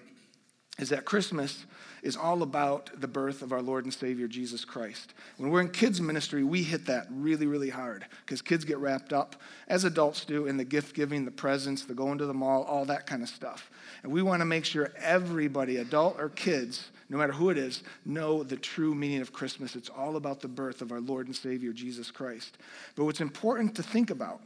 is 0.78 0.90
that 0.90 1.04
Christmas 1.04 1.66
is 2.02 2.16
all 2.16 2.42
about 2.42 2.90
the 3.00 3.08
birth 3.08 3.42
of 3.42 3.52
our 3.52 3.60
Lord 3.60 3.84
and 3.84 3.92
Savior 3.92 4.28
Jesus 4.28 4.64
Christ. 4.64 5.14
When 5.36 5.50
we're 5.50 5.60
in 5.60 5.70
kids' 5.70 6.00
ministry, 6.00 6.44
we 6.44 6.62
hit 6.62 6.86
that 6.86 7.06
really, 7.10 7.46
really 7.46 7.70
hard 7.70 8.06
because 8.24 8.40
kids 8.40 8.64
get 8.64 8.78
wrapped 8.78 9.12
up, 9.12 9.36
as 9.66 9.84
adults 9.84 10.24
do, 10.24 10.46
in 10.46 10.56
the 10.56 10.64
gift 10.64 10.94
giving, 10.94 11.24
the 11.24 11.30
presents, 11.30 11.84
the 11.84 11.94
going 11.94 12.18
to 12.18 12.26
the 12.26 12.34
mall, 12.34 12.62
all 12.62 12.84
that 12.84 13.06
kind 13.06 13.22
of 13.22 13.28
stuff. 13.28 13.70
And 14.02 14.12
we 14.12 14.22
want 14.22 14.40
to 14.40 14.46
make 14.46 14.64
sure 14.64 14.92
everybody, 14.98 15.78
adult 15.78 16.16
or 16.18 16.28
kids, 16.28 16.90
no 17.08 17.18
matter 17.18 17.32
who 17.32 17.50
it 17.50 17.58
is, 17.58 17.82
know 18.04 18.44
the 18.44 18.56
true 18.56 18.94
meaning 18.94 19.20
of 19.20 19.32
Christmas. 19.32 19.74
It's 19.74 19.88
all 19.88 20.16
about 20.16 20.40
the 20.40 20.48
birth 20.48 20.82
of 20.82 20.92
our 20.92 21.00
Lord 21.00 21.26
and 21.26 21.34
Savior, 21.34 21.72
Jesus 21.72 22.10
Christ. 22.10 22.58
But 22.94 23.04
what's 23.04 23.20
important 23.20 23.74
to 23.76 23.82
think 23.82 24.10
about, 24.10 24.40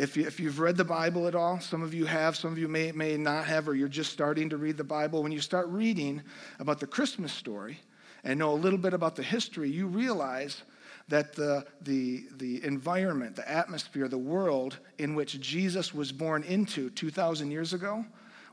if, 0.00 0.16
you, 0.16 0.26
if 0.26 0.40
you've 0.40 0.60
read 0.60 0.78
the 0.78 0.84
Bible 0.84 1.26
at 1.28 1.34
all, 1.34 1.60
some 1.60 1.82
of 1.82 1.92
you 1.92 2.06
have, 2.06 2.34
some 2.34 2.50
of 2.50 2.58
you 2.58 2.68
may, 2.68 2.90
may 2.90 3.18
not 3.18 3.44
have, 3.44 3.68
or 3.68 3.74
you're 3.74 3.86
just 3.86 4.10
starting 4.10 4.48
to 4.48 4.56
read 4.56 4.78
the 4.78 4.84
Bible, 4.84 5.22
when 5.22 5.30
you 5.30 5.42
start 5.42 5.68
reading 5.68 6.22
about 6.58 6.80
the 6.80 6.86
Christmas 6.86 7.34
story 7.34 7.78
and 8.24 8.38
know 8.38 8.52
a 8.52 8.56
little 8.56 8.78
bit 8.78 8.94
about 8.94 9.14
the 9.14 9.22
history, 9.22 9.68
you 9.68 9.86
realize 9.86 10.62
that 11.08 11.34
the, 11.34 11.66
the, 11.82 12.24
the 12.38 12.64
environment, 12.64 13.36
the 13.36 13.46
atmosphere, 13.46 14.08
the 14.08 14.16
world 14.16 14.78
in 14.96 15.14
which 15.14 15.38
Jesus 15.38 15.92
was 15.92 16.12
born 16.12 16.44
into 16.44 16.88
2,000 16.88 17.50
years 17.50 17.74
ago 17.74 18.02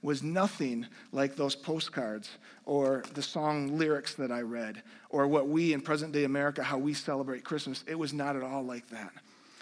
was 0.01 0.21
nothing 0.21 0.85
like 1.13 1.37
those 1.37 1.55
postcards 1.55 2.29
or 2.65 3.05
the 3.13 3.21
song 3.21 3.77
lyrics 3.77 4.15
that 4.15 4.33
I 4.33 4.41
read 4.41 4.83
or 5.09 5.27
what 5.27 5.47
we 5.47 5.71
in 5.71 5.79
present 5.79 6.11
day 6.11 6.25
America, 6.25 6.61
how 6.61 6.77
we 6.77 6.93
celebrate 6.93 7.45
Christmas. 7.45 7.85
It 7.87 7.97
was 7.97 8.11
not 8.11 8.35
at 8.35 8.43
all 8.43 8.63
like 8.63 8.89
that. 8.89 9.13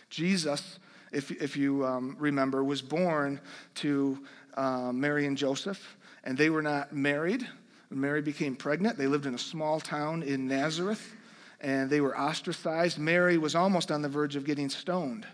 Jesus, 0.09 0.79
if, 1.11 1.31
if 1.31 1.55
you 1.57 1.85
um, 1.85 2.15
remember, 2.19 2.63
was 2.63 2.81
born 2.81 3.39
to 3.75 4.19
uh, 4.55 4.91
Mary 4.93 5.25
and 5.25 5.37
Joseph, 5.37 5.97
and 6.23 6.37
they 6.37 6.49
were 6.49 6.61
not 6.61 6.93
married. 6.93 7.47
Mary 7.89 8.21
became 8.21 8.55
pregnant, 8.55 8.97
they 8.97 9.07
lived 9.07 9.25
in 9.25 9.35
a 9.35 9.39
small 9.39 9.79
town 9.79 10.23
in 10.23 10.47
Nazareth, 10.47 11.13
and 11.61 11.89
they 11.89 12.01
were 12.01 12.17
ostracized. 12.17 12.97
Mary 12.97 13.37
was 13.37 13.55
almost 13.55 13.91
on 13.91 14.01
the 14.01 14.09
verge 14.09 14.35
of 14.35 14.43
getting 14.43 14.69
stoned 14.69 15.25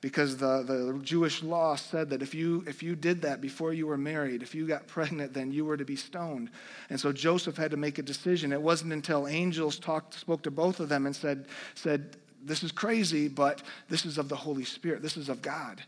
because 0.00 0.36
the, 0.36 0.62
the 0.62 1.00
Jewish 1.02 1.42
law 1.42 1.74
said 1.74 2.10
that 2.10 2.22
if 2.22 2.34
you, 2.34 2.64
if 2.66 2.82
you 2.82 2.94
did 2.94 3.22
that 3.22 3.40
before 3.40 3.72
you 3.72 3.86
were 3.86 3.96
married, 3.98 4.42
if 4.42 4.54
you 4.54 4.66
got 4.66 4.86
pregnant, 4.86 5.32
then 5.32 5.50
you 5.50 5.64
were 5.64 5.76
to 5.76 5.84
be 5.84 5.96
stoned. 5.96 6.50
And 6.90 7.00
so 7.00 7.12
Joseph 7.12 7.56
had 7.56 7.70
to 7.72 7.76
make 7.76 7.98
a 7.98 8.02
decision. 8.02 8.52
It 8.52 8.62
wasn't 8.62 8.92
until 8.92 9.26
angels 9.26 9.78
talked, 9.78 10.14
spoke 10.14 10.42
to 10.42 10.50
both 10.50 10.80
of 10.80 10.88
them 10.88 11.06
and 11.06 11.16
said, 11.16 11.46
said, 11.74 12.16
This 12.46 12.62
is 12.62 12.72
crazy, 12.72 13.28
but 13.28 13.62
this 13.88 14.06
is 14.06 14.18
of 14.18 14.28
the 14.28 14.36
Holy 14.36 14.64
Spirit, 14.64 15.02
this 15.02 15.16
is 15.16 15.28
of 15.28 15.42
God. 15.42 15.82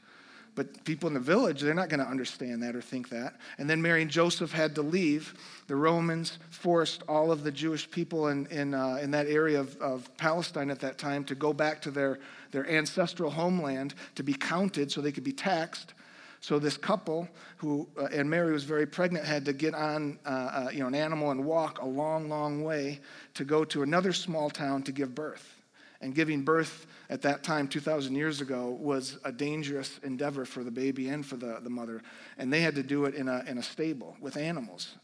But 0.55 0.84
people 0.84 1.06
in 1.06 1.14
the 1.14 1.20
village, 1.20 1.60
they're 1.60 1.72
not 1.72 1.88
going 1.88 2.00
to 2.00 2.06
understand 2.06 2.64
that 2.64 2.75
or 2.75 2.81
think 2.81 3.10
that. 3.10 3.34
And 3.58 3.70
then 3.70 3.81
Mary 3.81 4.02
and 4.02 4.10
Joseph 4.10 4.50
had 4.50 4.75
to 4.75 4.82
leave. 4.82 5.34
The 5.69 5.76
Romans 5.76 6.40
forced 6.50 7.05
all 7.06 7.31
of 7.31 7.44
the 7.44 7.52
Jewish 7.52 7.88
people 7.88 8.26
in, 8.26 8.46
in, 8.46 8.75
uh, 8.75 8.99
in 9.00 9.12
that 9.12 9.28
area 9.28 9.60
of, 9.60 9.81
of 9.81 10.10
Palestine 10.16 10.69
at 10.70 10.81
that 10.81 10.99
time 10.99 11.22
to 11.26 11.37
go 11.37 11.52
back 11.52 11.81
to 11.82 11.93
their, 11.93 12.19
their 12.50 12.69
ancestral 12.69 13.31
homeland 13.31 13.94
to 14.16 14.25
be 14.25 14.34
counted 14.34 14.90
so 14.90 15.00
they 15.00 15.12
could 15.12 15.23
be 15.23 15.33
taxed. 15.33 15.94
So 16.40 16.59
this 16.59 16.76
couple, 16.76 17.28
who 17.59 17.87
uh, 17.97 18.06
and 18.06 18.28
Mary 18.28 18.52
was 18.52 18.64
very 18.64 18.87
pregnant, 18.87 19.25
had 19.26 19.44
to 19.44 19.52
get 19.52 19.75
on 19.75 20.18
uh, 20.26 20.28
uh, 20.28 20.71
you 20.73 20.80
know 20.80 20.87
an 20.87 20.94
animal 20.94 21.30
and 21.30 21.44
walk 21.44 21.80
a 21.83 21.87
long, 21.87 22.28
long 22.28 22.64
way 22.64 23.00
to 23.35 23.44
go 23.44 23.64
to 23.66 23.83
another 23.83 24.12
small 24.12 24.50
town 24.50 24.83
to 24.85 24.92
give 24.92 25.14
birth. 25.14 25.58
And 26.00 26.14
giving 26.14 26.43
birth 26.43 26.87
at 27.11 27.23
that 27.23 27.43
time, 27.43 27.67
2,000 27.67 28.14
years 28.14 28.40
ago, 28.40 28.76
was 28.81 29.19
a 29.25 29.33
dangerous 29.33 29.99
endeavor 30.02 30.45
for 30.45 30.62
the 30.62 30.71
baby 30.71 31.09
and 31.09 31.26
for 31.26 31.37
the, 31.37 31.59
the 31.61 31.71
mother. 31.71 32.02
And 32.37 32.52
they 32.52 32.61
had 32.61 32.76
to 32.76 32.83
do 32.83 33.05
it 33.07 33.14
in 33.14 33.28
a, 33.28 33.43
in 33.49 33.59
a 33.59 33.62
stable 33.62 34.17
with 34.21 34.37
animals. 34.37 34.95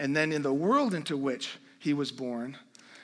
And 0.00 0.16
then 0.16 0.32
in 0.32 0.42
the 0.42 0.52
world 0.52 0.94
into 0.94 1.16
which 1.16 1.58
he 1.78 1.94
was 1.94 2.10
born, 2.10 2.56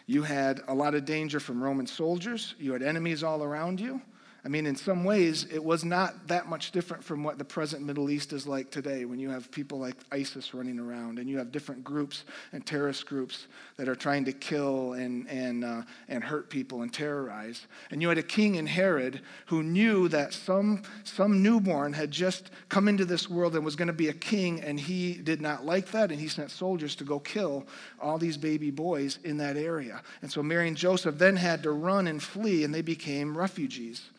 you 0.06 0.22
had 0.22 0.62
a 0.66 0.74
lot 0.74 0.94
of 0.94 1.04
danger 1.04 1.38
from 1.38 1.62
Roman 1.62 1.86
soldiers, 1.86 2.54
you 2.58 2.72
had 2.72 2.82
enemies 2.82 3.22
all 3.22 3.42
around 3.42 3.80
you. 3.80 4.00
I 4.46 4.48
mean, 4.48 4.64
in 4.64 4.76
some 4.76 5.02
ways, 5.02 5.44
it 5.52 5.62
was 5.62 5.84
not 5.84 6.28
that 6.28 6.46
much 6.46 6.70
different 6.70 7.02
from 7.02 7.24
what 7.24 7.36
the 7.36 7.44
present 7.44 7.82
Middle 7.82 8.10
East 8.10 8.32
is 8.32 8.46
like 8.46 8.70
today 8.70 9.04
when 9.04 9.18
you 9.18 9.28
have 9.28 9.50
people 9.50 9.80
like 9.80 9.96
ISIS 10.12 10.54
running 10.54 10.78
around 10.78 11.18
and 11.18 11.28
you 11.28 11.36
have 11.38 11.50
different 11.50 11.82
groups 11.82 12.22
and 12.52 12.64
terrorist 12.64 13.06
groups 13.06 13.48
that 13.76 13.88
are 13.88 13.96
trying 13.96 14.24
to 14.24 14.32
kill 14.32 14.92
and, 14.92 15.28
and, 15.28 15.64
uh, 15.64 15.82
and 16.08 16.22
hurt 16.22 16.48
people 16.48 16.82
and 16.82 16.94
terrorize. 16.94 17.66
And 17.90 18.00
you 18.00 18.08
had 18.08 18.18
a 18.18 18.22
king 18.22 18.54
in 18.54 18.68
Herod 18.68 19.20
who 19.46 19.64
knew 19.64 20.06
that 20.10 20.32
some, 20.32 20.84
some 21.02 21.42
newborn 21.42 21.92
had 21.92 22.12
just 22.12 22.52
come 22.68 22.86
into 22.86 23.04
this 23.04 23.28
world 23.28 23.56
and 23.56 23.64
was 23.64 23.74
going 23.74 23.88
to 23.88 23.92
be 23.92 24.10
a 24.10 24.14
king, 24.14 24.60
and 24.60 24.78
he 24.78 25.14
did 25.14 25.40
not 25.40 25.66
like 25.66 25.90
that, 25.90 26.12
and 26.12 26.20
he 26.20 26.28
sent 26.28 26.52
soldiers 26.52 26.94
to 26.94 27.04
go 27.04 27.18
kill 27.18 27.66
all 28.00 28.16
these 28.16 28.36
baby 28.36 28.70
boys 28.70 29.18
in 29.24 29.38
that 29.38 29.56
area. 29.56 30.02
And 30.22 30.30
so 30.30 30.40
Mary 30.40 30.68
and 30.68 30.76
Joseph 30.76 31.18
then 31.18 31.34
had 31.34 31.64
to 31.64 31.72
run 31.72 32.06
and 32.06 32.22
flee, 32.22 32.62
and 32.62 32.72
they 32.72 32.82
became 32.82 33.36
refugees. 33.36 34.10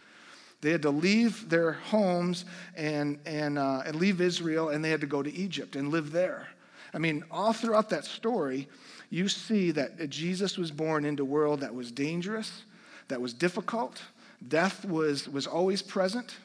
They 0.61 0.71
had 0.71 0.81
to 0.83 0.89
leave 0.89 1.49
their 1.49 1.73
homes 1.73 2.45
and, 2.75 3.19
and, 3.25 3.59
uh, 3.59 3.83
and 3.85 3.95
leave 3.95 4.21
Israel, 4.21 4.69
and 4.69 4.83
they 4.83 4.89
had 4.89 5.01
to 5.01 5.07
go 5.07 5.21
to 5.21 5.31
Egypt 5.31 5.75
and 5.75 5.89
live 5.89 6.11
there. 6.11 6.47
I 6.93 6.97
mean, 6.97 7.23
all 7.29 7.53
throughout 7.53 7.89
that 7.89 8.05
story, 8.05 8.67
you 9.09 9.27
see 9.29 9.71
that 9.71 10.09
Jesus 10.09 10.57
was 10.57 10.71
born 10.71 11.05
into 11.05 11.23
a 11.23 11.25
world 11.25 11.61
that 11.61 11.73
was 11.73 11.91
dangerous, 11.91 12.63
that 13.07 13.21
was 13.21 13.33
difficult. 13.33 14.01
Death 14.47 14.85
was, 14.85 15.27
was 15.29 15.47
always 15.47 15.81
present. 15.81 16.37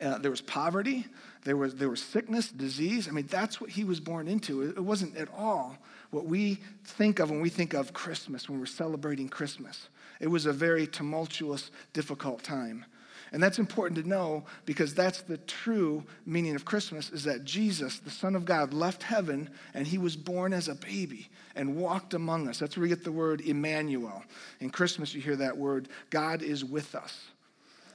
Uh, 0.00 0.18
there 0.18 0.30
was 0.30 0.40
poverty. 0.40 1.06
There 1.44 1.56
was, 1.56 1.74
there 1.74 1.88
was 1.88 2.02
sickness, 2.02 2.50
disease. 2.50 3.08
I 3.08 3.10
mean, 3.10 3.26
that's 3.26 3.60
what 3.60 3.70
he 3.70 3.84
was 3.84 4.00
born 4.00 4.28
into. 4.28 4.62
It, 4.62 4.76
it 4.76 4.84
wasn't 4.84 5.16
at 5.16 5.28
all 5.36 5.76
what 6.10 6.26
we 6.26 6.58
think 6.84 7.18
of 7.18 7.30
when 7.30 7.40
we 7.40 7.48
think 7.48 7.74
of 7.74 7.92
Christmas, 7.92 8.48
when 8.48 8.60
we're 8.60 8.66
celebrating 8.66 9.28
Christmas. 9.28 9.88
It 10.22 10.28
was 10.28 10.46
a 10.46 10.52
very 10.52 10.86
tumultuous, 10.86 11.70
difficult 11.92 12.42
time. 12.42 12.86
And 13.32 13.42
that's 13.42 13.58
important 13.58 14.00
to 14.00 14.08
know 14.08 14.44
because 14.66 14.94
that's 14.94 15.22
the 15.22 15.38
true 15.38 16.04
meaning 16.24 16.54
of 16.54 16.64
Christmas 16.64 17.10
is 17.10 17.24
that 17.24 17.44
Jesus, 17.44 17.98
the 17.98 18.10
Son 18.10 18.36
of 18.36 18.44
God, 18.44 18.72
left 18.72 19.02
heaven 19.02 19.50
and 19.74 19.86
he 19.86 19.98
was 19.98 20.16
born 20.16 20.52
as 20.52 20.68
a 20.68 20.74
baby 20.76 21.28
and 21.56 21.76
walked 21.76 22.14
among 22.14 22.46
us. 22.46 22.58
That's 22.58 22.76
where 22.76 22.82
we 22.82 22.88
get 22.88 23.04
the 23.04 23.10
word 23.10 23.40
Emmanuel. 23.40 24.22
In 24.60 24.70
Christmas, 24.70 25.12
you 25.12 25.20
hear 25.20 25.36
that 25.36 25.56
word 25.56 25.88
God 26.10 26.42
is 26.42 26.64
with 26.64 26.94
us. 26.94 27.22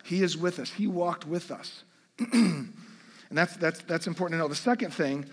He 0.03 0.21
is 0.21 0.37
with 0.37 0.59
us, 0.59 0.69
He 0.69 0.87
walked 0.87 1.25
with 1.25 1.49
us. 1.51 1.83
and 2.19 2.73
that's, 3.31 3.55
that's, 3.57 3.81
that's 3.83 4.07
important 4.07 4.37
to 4.37 4.43
know. 4.43 4.49
The 4.49 4.55
second 4.55 4.91
thing 4.91 5.25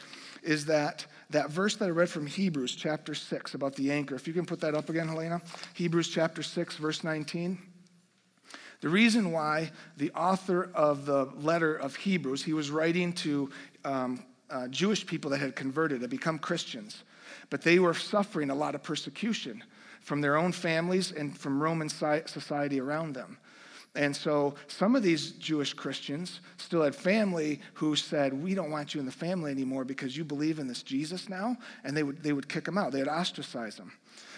is 0.42 0.66
that 0.66 1.06
that 1.30 1.50
verse 1.50 1.76
that 1.76 1.86
I 1.86 1.90
read 1.90 2.08
from 2.08 2.26
Hebrews 2.26 2.74
chapter 2.74 3.14
6 3.14 3.54
about 3.54 3.74
the 3.74 3.90
anchor, 3.90 4.14
if 4.14 4.26
you 4.26 4.32
can 4.32 4.46
put 4.46 4.60
that 4.60 4.74
up 4.74 4.88
again, 4.88 5.08
Helena. 5.08 5.40
Hebrews 5.74 6.08
chapter 6.08 6.42
6, 6.42 6.76
verse 6.76 7.02
19. 7.02 7.58
The 8.80 8.88
reason 8.88 9.32
why 9.32 9.70
the 9.96 10.10
author 10.10 10.70
of 10.74 11.06
the 11.06 11.24
letter 11.40 11.74
of 11.74 11.96
Hebrews, 11.96 12.44
he 12.44 12.52
was 12.52 12.70
writing 12.70 13.12
to 13.14 13.50
um, 13.84 14.24
uh, 14.50 14.68
Jewish 14.68 15.06
people 15.06 15.30
that 15.30 15.40
had 15.40 15.56
converted, 15.56 16.02
had 16.02 16.10
become 16.10 16.38
Christians, 16.38 17.02
but 17.48 17.62
they 17.62 17.78
were 17.78 17.94
suffering 17.94 18.50
a 18.50 18.54
lot 18.54 18.74
of 18.74 18.82
persecution 18.82 19.64
from 20.02 20.20
their 20.20 20.36
own 20.36 20.52
families 20.52 21.12
and 21.12 21.36
from 21.36 21.62
Roman 21.62 21.88
society 21.88 22.78
around 22.78 23.14
them. 23.14 23.38
And 23.96 24.14
so 24.14 24.54
some 24.66 24.96
of 24.96 25.04
these 25.04 25.32
Jewish 25.32 25.72
Christians 25.72 26.40
still 26.56 26.82
had 26.82 26.96
family 26.96 27.60
who 27.74 27.94
said, 27.94 28.32
We 28.32 28.54
don't 28.54 28.70
want 28.70 28.92
you 28.92 29.00
in 29.00 29.06
the 29.06 29.12
family 29.12 29.52
anymore 29.52 29.84
because 29.84 30.16
you 30.16 30.24
believe 30.24 30.58
in 30.58 30.66
this 30.66 30.82
Jesus 30.82 31.28
now. 31.28 31.56
And 31.84 31.96
they 31.96 32.02
would, 32.02 32.22
they 32.22 32.32
would 32.32 32.48
kick 32.48 32.64
them 32.64 32.76
out, 32.76 32.92
they 32.92 32.98
would 32.98 33.08
ostracize 33.08 33.76
them. 33.76 33.92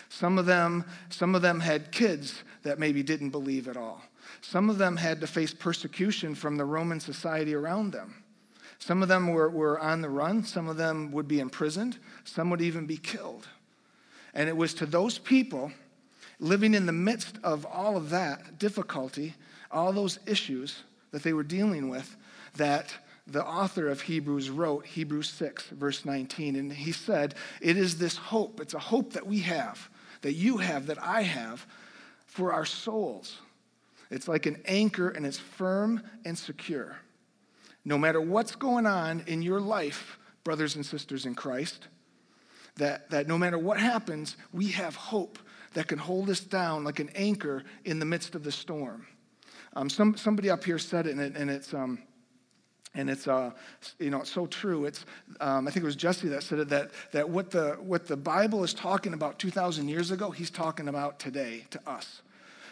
Some 0.09 0.39
of 0.39 0.47
them, 0.47 0.85
some 1.09 1.35
of 1.35 1.43
them 1.43 1.61
had 1.61 1.91
kids 1.91 2.43
that 2.63 2.79
maybe 2.79 3.03
didn't 3.03 3.31
believe 3.31 3.67
at 3.67 3.77
all. 3.77 4.03
Some 4.41 4.71
of 4.71 4.79
them 4.79 4.97
had 4.97 5.21
to 5.21 5.27
face 5.27 5.55
persecution 5.55 6.35
from 6.35 6.57
the 6.57 6.65
Roman 6.65 7.01
society 7.01 7.55
around 7.55 7.93
them. 7.93 8.23
Some 8.79 9.03
of 9.03 9.09
them 9.09 9.29
were, 9.29 9.49
were 9.49 9.81
on 9.81 10.03
the 10.03 10.11
run, 10.11 10.45
some 10.45 10.69
of 10.69 10.77
them 10.77 11.11
would 11.13 11.27
be 11.27 11.41
imprisoned, 11.41 11.99
some 12.25 12.51
would 12.51 12.61
even 12.61 12.87
be 12.87 12.99
killed. 12.99 13.49
And 14.35 14.49
it 14.49 14.57
was 14.57 14.75
to 14.75 14.87
those 14.87 15.19
people 15.19 15.73
living 16.38 16.75
in 16.75 16.87
the 16.87 16.93
midst 16.93 17.38
of 17.43 17.64
all 17.64 17.97
of 17.97 18.11
that 18.11 18.59
difficulty, 18.59 19.35
all 19.71 19.93
those 19.93 20.19
issues 20.26 20.83
that 21.11 21.23
they 21.23 21.33
were 21.33 21.43
dealing 21.43 21.88
with, 21.88 22.16
that 22.57 22.95
the 23.26 23.45
author 23.45 23.88
of 23.88 24.02
Hebrews 24.02 24.50
wrote 24.50 24.87
Hebrews 24.87 25.31
6, 25.31 25.69
verse 25.71 26.05
19. 26.05 26.57
And 26.57 26.73
he 26.73 26.93
said, 26.93 27.35
It 27.61 27.76
is 27.76 27.99
this 27.99 28.16
hope, 28.16 28.61
it's 28.61 28.75
a 28.75 28.78
hope 28.78 29.14
that 29.14 29.26
we 29.26 29.40
have, 29.40 29.88
that 30.23 30.35
you 30.35 30.59
have, 30.59 30.87
that 30.87 31.02
I 31.02 31.23
have 31.23 31.66
for 32.26 32.52
our 32.52 32.64
souls. 32.64 33.38
It's 34.11 34.28
like 34.28 34.47
an 34.47 34.62
anchor 34.66 35.09
and 35.09 35.26
it's 35.26 35.38
firm 35.38 36.02
and 36.25 36.38
secure. 36.38 36.97
No 37.85 37.99
matter 37.99 38.21
what's 38.21 38.55
going 38.55 38.87
on 38.87 39.25
in 39.26 39.43
your 39.43 39.61
life, 39.61 40.19
brothers 40.45 40.76
and 40.76 40.87
sisters 40.87 41.26
in 41.26 41.35
Christ, 41.35 41.88
that, 42.76 43.11
that 43.11 43.26
no 43.26 43.38
matter 43.38 43.59
what 43.59 43.81
happens, 43.81 44.37
we 44.52 44.69
have 44.69 44.95
hope 44.95 45.38
that 45.76 45.88
can 45.88 45.99
hold 45.99 46.30
us 46.30 46.40
down 46.40 46.85
like 46.85 47.00
an 47.00 47.11
anchor 47.14 47.62
in 47.85 47.99
the 47.99 48.06
midst 48.06 48.35
of 48.35 48.42
the 48.42 48.50
storm. 48.50 49.06
Um, 49.75 49.90
some, 49.90 50.16
somebody 50.16 50.49
up 50.49 50.64
here 50.64 50.78
said 50.78 51.06
it, 51.06 51.11
and, 51.11 51.21
it, 51.21 51.37
and 51.37 51.50
it's, 51.50 51.75
um, 51.75 51.99
and 52.95 53.11
it's 53.11 53.28
uh, 53.28 53.50
you 53.99 54.09
know, 54.09 54.23
it's 54.23 54.30
so 54.30 54.47
true. 54.47 54.87
It's, 54.87 55.04
um, 55.38 55.68
I 55.68 55.71
think 55.71 55.83
it 55.83 55.87
was 55.87 55.95
Jesse 55.95 56.28
that 56.28 56.42
said 56.42 56.61
it, 56.61 56.71
that, 56.71 56.92
that 57.12 57.28
what, 57.28 57.50
the, 57.50 57.73
what 57.73 58.06
the 58.06 58.16
Bible 58.16 58.64
is 58.64 58.73
talking 58.73 59.12
about 59.12 59.38
2,000 59.38 59.87
years 59.87 60.11
ago, 60.11 60.30
he's 60.30 60.49
talking 60.49 60.88
about 60.88 61.18
today 61.18 61.66
to 61.73 61.80
us. 61.87 62.23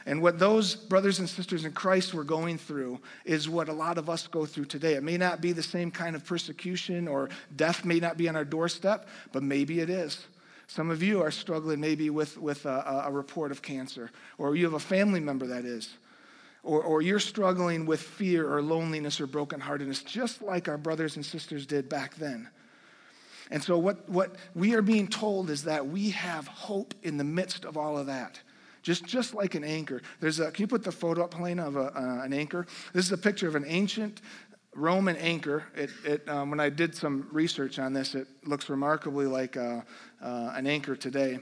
And 0.06 0.22
what 0.22 0.38
those 0.38 0.74
brothers 0.74 1.18
and 1.18 1.28
sisters 1.28 1.66
in 1.66 1.72
Christ 1.72 2.14
were 2.14 2.24
going 2.24 2.56
through 2.56 3.00
is 3.26 3.50
what 3.50 3.68
a 3.68 3.74
lot 3.74 3.98
of 3.98 4.08
us 4.08 4.26
go 4.28 4.46
through 4.46 4.64
today. 4.64 4.94
It 4.94 5.02
may 5.02 5.18
not 5.18 5.42
be 5.42 5.52
the 5.52 5.62
same 5.62 5.90
kind 5.90 6.16
of 6.16 6.24
persecution 6.24 7.06
or 7.06 7.28
death 7.54 7.84
may 7.84 8.00
not 8.00 8.16
be 8.16 8.30
on 8.30 8.36
our 8.36 8.46
doorstep, 8.46 9.08
but 9.30 9.42
maybe 9.42 9.80
it 9.80 9.90
is. 9.90 10.26
Some 10.66 10.90
of 10.90 11.02
you 11.02 11.22
are 11.22 11.30
struggling 11.30 11.80
maybe 11.80 12.10
with, 12.10 12.38
with 12.38 12.66
a, 12.66 13.04
a 13.06 13.10
report 13.10 13.50
of 13.50 13.62
cancer, 13.62 14.10
or 14.38 14.56
you 14.56 14.64
have 14.64 14.74
a 14.74 14.78
family 14.78 15.20
member 15.20 15.46
that 15.46 15.64
is. 15.64 15.94
Or, 16.62 16.82
or 16.82 17.02
you're 17.02 17.20
struggling 17.20 17.84
with 17.84 18.00
fear 18.00 18.50
or 18.50 18.62
loneliness 18.62 19.20
or 19.20 19.26
brokenheartedness, 19.26 20.04
just 20.06 20.40
like 20.40 20.66
our 20.66 20.78
brothers 20.78 21.16
and 21.16 21.24
sisters 21.24 21.66
did 21.66 21.90
back 21.90 22.14
then. 22.14 22.48
And 23.50 23.62
so, 23.62 23.76
what, 23.76 24.08
what 24.08 24.36
we 24.54 24.74
are 24.74 24.80
being 24.80 25.06
told 25.06 25.50
is 25.50 25.64
that 25.64 25.86
we 25.86 26.10
have 26.10 26.48
hope 26.48 26.94
in 27.02 27.18
the 27.18 27.24
midst 27.24 27.66
of 27.66 27.76
all 27.76 27.98
of 27.98 28.06
that 28.06 28.40
just, 28.84 29.06
just 29.06 29.34
like 29.34 29.54
an 29.54 29.64
anchor. 29.64 30.02
There's 30.20 30.38
a, 30.40 30.50
can 30.50 30.62
you 30.62 30.66
put 30.66 30.84
the 30.84 30.92
photo 30.92 31.24
up, 31.24 31.32
Helena, 31.32 31.66
of 31.66 31.76
a, 31.76 31.98
uh, 31.98 32.22
an 32.22 32.34
anchor? 32.34 32.66
This 32.92 33.06
is 33.06 33.12
a 33.12 33.18
picture 33.18 33.48
of 33.48 33.56
an 33.56 33.64
ancient 33.66 34.20
Roman 34.74 35.16
anchor. 35.16 35.64
It, 35.76 35.90
it, 36.04 36.28
um, 36.28 36.50
when 36.50 36.60
I 36.60 36.68
did 36.68 36.94
some 36.94 37.28
research 37.30 37.78
on 37.78 37.92
this, 37.92 38.14
it 38.14 38.26
looks 38.44 38.68
remarkably 38.68 39.26
like 39.26 39.56
uh, 39.56 39.80
uh, 40.22 40.52
an 40.54 40.66
anchor 40.66 40.96
today. 40.96 41.38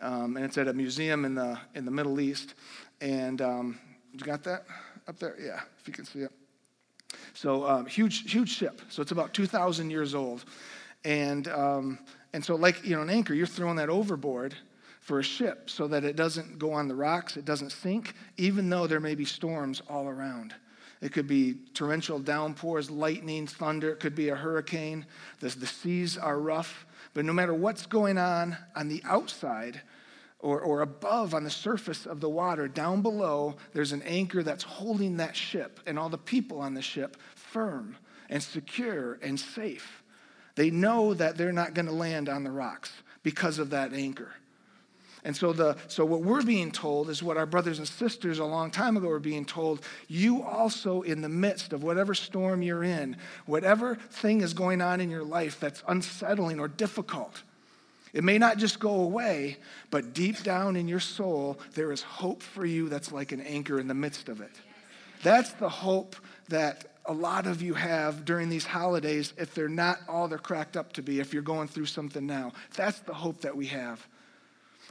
Um, 0.00 0.36
and 0.36 0.44
it's 0.44 0.56
at 0.56 0.68
a 0.68 0.72
museum 0.72 1.24
in 1.24 1.34
the, 1.34 1.58
in 1.74 1.84
the 1.84 1.90
Middle 1.90 2.20
East. 2.20 2.54
And 3.00 3.42
um, 3.42 3.78
you 4.12 4.20
got 4.20 4.42
that 4.44 4.64
up 5.06 5.18
there? 5.18 5.36
Yeah, 5.38 5.60
if 5.80 5.86
you 5.86 5.92
can 5.92 6.04
see 6.04 6.20
it. 6.20 6.32
So 7.34 7.66
um, 7.66 7.86
huge, 7.86 8.30
huge 8.30 8.50
ship. 8.50 8.80
So 8.88 9.02
it's 9.02 9.12
about 9.12 9.34
2,000 9.34 9.90
years 9.90 10.14
old. 10.14 10.44
And, 11.04 11.48
um, 11.48 11.98
and 12.32 12.44
so 12.44 12.54
like, 12.54 12.84
you 12.84 12.96
know, 12.96 13.02
an 13.02 13.10
anchor, 13.10 13.34
you're 13.34 13.46
throwing 13.46 13.76
that 13.76 13.88
overboard 13.88 14.54
for 15.00 15.18
a 15.18 15.22
ship 15.22 15.68
so 15.68 15.88
that 15.88 16.04
it 16.04 16.14
doesn't 16.14 16.58
go 16.58 16.72
on 16.72 16.86
the 16.86 16.94
rocks, 16.94 17.36
it 17.36 17.44
doesn't 17.44 17.70
sink, 17.70 18.14
even 18.36 18.70
though 18.70 18.86
there 18.86 19.00
may 19.00 19.14
be 19.14 19.24
storms 19.24 19.82
all 19.88 20.08
around. 20.08 20.54
It 21.00 21.12
could 21.12 21.26
be 21.26 21.54
torrential 21.72 22.18
downpours, 22.18 22.90
lightning, 22.90 23.46
thunder. 23.46 23.92
It 23.92 24.00
could 24.00 24.14
be 24.14 24.28
a 24.28 24.36
hurricane. 24.36 25.06
The, 25.40 25.48
the 25.48 25.66
seas 25.66 26.18
are 26.18 26.38
rough. 26.38 26.86
But 27.14 27.24
no 27.24 27.32
matter 27.32 27.54
what's 27.54 27.86
going 27.86 28.18
on 28.18 28.56
on 28.76 28.88
the 28.88 29.02
outside 29.04 29.80
or, 30.38 30.60
or 30.60 30.82
above 30.82 31.34
on 31.34 31.44
the 31.44 31.50
surface 31.50 32.06
of 32.06 32.20
the 32.20 32.28
water, 32.28 32.68
down 32.68 33.00
below, 33.00 33.56
there's 33.72 33.92
an 33.92 34.02
anchor 34.02 34.42
that's 34.42 34.62
holding 34.62 35.16
that 35.16 35.34
ship 35.34 35.80
and 35.86 35.98
all 35.98 36.10
the 36.10 36.18
people 36.18 36.60
on 36.60 36.74
the 36.74 36.82
ship 36.82 37.16
firm 37.34 37.96
and 38.28 38.42
secure 38.42 39.18
and 39.22 39.40
safe. 39.40 40.02
They 40.54 40.70
know 40.70 41.14
that 41.14 41.38
they're 41.38 41.52
not 41.52 41.74
going 41.74 41.86
to 41.86 41.92
land 41.92 42.28
on 42.28 42.44
the 42.44 42.50
rocks 42.50 42.92
because 43.22 43.58
of 43.58 43.70
that 43.70 43.94
anchor. 43.94 44.34
And 45.24 45.36
so, 45.36 45.52
the, 45.52 45.76
so 45.88 46.04
what 46.04 46.22
we're 46.22 46.42
being 46.42 46.70
told 46.70 47.10
is 47.10 47.22
what 47.22 47.36
our 47.36 47.46
brothers 47.46 47.78
and 47.78 47.86
sisters 47.86 48.38
a 48.38 48.44
long 48.44 48.70
time 48.70 48.96
ago 48.96 49.08
were 49.08 49.18
being 49.18 49.44
told. 49.44 49.82
You 50.08 50.42
also, 50.42 51.02
in 51.02 51.20
the 51.20 51.28
midst 51.28 51.72
of 51.72 51.82
whatever 51.82 52.14
storm 52.14 52.62
you're 52.62 52.84
in, 52.84 53.16
whatever 53.46 53.96
thing 53.96 54.40
is 54.40 54.54
going 54.54 54.80
on 54.80 55.00
in 55.00 55.10
your 55.10 55.24
life 55.24 55.60
that's 55.60 55.82
unsettling 55.88 56.58
or 56.58 56.68
difficult, 56.68 57.42
it 58.12 58.24
may 58.24 58.38
not 58.38 58.56
just 58.56 58.80
go 58.80 59.02
away, 59.02 59.58
but 59.90 60.14
deep 60.14 60.42
down 60.42 60.74
in 60.74 60.88
your 60.88 61.00
soul, 61.00 61.60
there 61.74 61.92
is 61.92 62.02
hope 62.02 62.42
for 62.42 62.64
you 62.64 62.88
that's 62.88 63.12
like 63.12 63.32
an 63.32 63.40
anchor 63.42 63.78
in 63.78 63.88
the 63.88 63.94
midst 63.94 64.28
of 64.28 64.40
it. 64.40 64.50
That's 65.22 65.52
the 65.52 65.68
hope 65.68 66.16
that 66.48 66.86
a 67.06 67.12
lot 67.12 67.46
of 67.46 67.62
you 67.62 67.74
have 67.74 68.24
during 68.24 68.48
these 68.48 68.64
holidays 68.64 69.32
if 69.36 69.54
they're 69.54 69.68
not 69.68 69.98
all 70.08 70.28
they're 70.28 70.38
cracked 70.38 70.76
up 70.76 70.92
to 70.94 71.02
be, 71.02 71.20
if 71.20 71.32
you're 71.32 71.42
going 71.42 71.68
through 71.68 71.86
something 71.86 72.26
now. 72.26 72.52
That's 72.74 73.00
the 73.00 73.14
hope 73.14 73.40
that 73.42 73.56
we 73.56 73.66
have. 73.66 74.06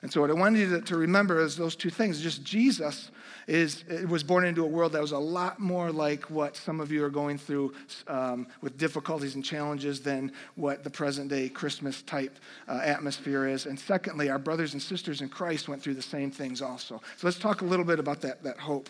And 0.02 0.12
so, 0.12 0.22
what 0.22 0.30
I 0.30 0.34
wanted 0.34 0.60
you 0.60 0.70
to, 0.70 0.82
to 0.82 0.96
remember 0.96 1.42
is 1.42 1.58
those 1.58 1.76
two 1.76 1.90
things. 1.90 2.22
Just 2.22 2.44
Jesus 2.44 3.12
is 3.48 3.84
was 4.08 4.24
born 4.24 4.46
into 4.46 4.64
a 4.64 4.68
world 4.68 4.94
that 4.94 5.02
was 5.02 5.12
a 5.12 5.18
lot 5.18 5.60
more 5.60 5.92
like 5.92 6.30
what 6.30 6.56
some 6.56 6.80
of 6.80 6.90
you 6.92 7.04
are 7.04 7.10
going 7.10 7.38
through 7.38 7.74
um, 8.08 8.48
with 8.62 8.78
difficulties 8.78 9.36
and 9.36 9.44
challenges 9.44 10.00
than 10.02 10.32
what 10.56 10.84
the 10.86 10.90
present 10.90 11.30
day 11.30 11.50
Christmas 11.50 12.02
type 12.04 12.40
uh, 12.70 12.80
atmosphere 12.84 13.48
is. 13.48 13.66
And 13.66 13.78
secondly, 13.78 14.30
our 14.30 14.40
brothers 14.40 14.74
and 14.74 14.82
sisters 14.82 15.22
in 15.22 15.28
Christ 15.28 15.68
went 15.68 15.82
through 15.82 15.96
the 15.96 16.02
same 16.02 16.32
things 16.32 16.62
also. 16.62 17.02
So 17.18 17.28
let's 17.28 17.40
talk 17.40 17.62
a 17.62 17.66
little 17.66 17.86
bit 17.86 18.00
about 18.00 18.22
that, 18.22 18.42
that 18.44 18.58
hope. 18.58 18.90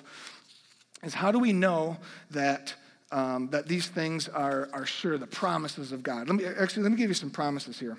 Is 1.01 1.13
how 1.13 1.32
do 1.32 1.39
we 1.39 1.54
know 1.54 1.98
that? 2.32 2.74
Um, 3.12 3.50
that 3.50 3.68
these 3.68 3.88
things 3.88 4.30
are, 4.30 4.70
are 4.72 4.86
sure, 4.86 5.18
the 5.18 5.25
promises 5.25 5.92
of 5.92 6.04
God. 6.04 6.28
Let 6.28 6.36
me 6.36 6.46
actually 6.46 6.84
let 6.84 6.92
me 6.92 6.98
give 7.00 7.10
you 7.10 7.16
some 7.16 7.32
promises 7.32 7.80
here. 7.80 7.98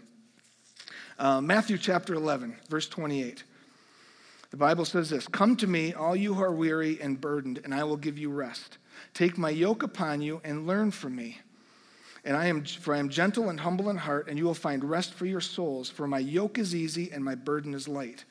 Uh, 1.21 1.39
Matthew 1.39 1.77
chapter 1.77 2.15
11, 2.15 2.57
verse 2.71 2.89
28. 2.89 3.45
The 4.53 4.57
Bible 4.57 4.87
says 4.87 5.11
this 5.11 5.29
Come 5.29 5.55
to 5.57 5.67
me, 5.67 5.93
all 5.93 6.17
you 6.17 6.33
who 6.33 6.43
are 6.43 6.55
weary 6.55 6.99
and 6.99 7.21
burdened, 7.21 7.61
and 7.63 7.75
I 7.75 7.85
will 7.85 7.99
give 7.99 8.17
you 8.17 8.31
rest. 8.31 8.79
Take 9.13 9.37
my 9.37 9.51
yoke 9.51 9.83
upon 9.83 10.23
you 10.23 10.41
and 10.45 10.67
learn 10.67 10.91
from 10.91 11.15
me. 11.15 11.37
And 12.25 12.39
I 12.39 12.47
am, 12.47 12.65
for 12.65 12.95
I 12.95 12.99
am 12.99 13.11
gentle 13.11 13.51
and 13.51 13.61
humble 13.61 13.91
in 13.91 13.99
heart, 13.99 14.29
and 14.29 14.39
you 14.39 14.47
will 14.47 14.55
find 14.55 14.83
rest 14.83 15.13
for 15.13 15.27
your 15.27 15.43
souls. 15.43 15.91
For 15.91 16.07
my 16.07 16.21
yoke 16.21 16.59
is 16.59 16.75
easy 16.75 17.11
and 17.13 17.23
my 17.23 17.35
burden 17.35 17.75
is 17.75 17.87
light. 17.87 18.25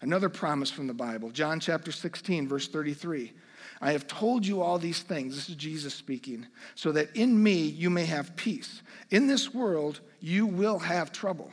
Another 0.00 0.30
promise 0.30 0.70
from 0.70 0.86
the 0.86 0.94
Bible, 0.94 1.28
John 1.28 1.60
chapter 1.60 1.92
16, 1.92 2.48
verse 2.48 2.68
33. 2.68 3.34
I 3.82 3.92
have 3.92 4.06
told 4.06 4.46
you 4.46 4.62
all 4.62 4.78
these 4.78 5.02
things, 5.02 5.36
this 5.36 5.50
is 5.50 5.56
Jesus 5.56 5.92
speaking, 5.92 6.46
so 6.74 6.90
that 6.92 7.14
in 7.14 7.42
me 7.42 7.64
you 7.64 7.90
may 7.90 8.06
have 8.06 8.34
peace. 8.34 8.80
In 9.10 9.26
this 9.26 9.52
world 9.52 10.00
you 10.20 10.46
will 10.46 10.78
have 10.78 11.12
trouble, 11.12 11.52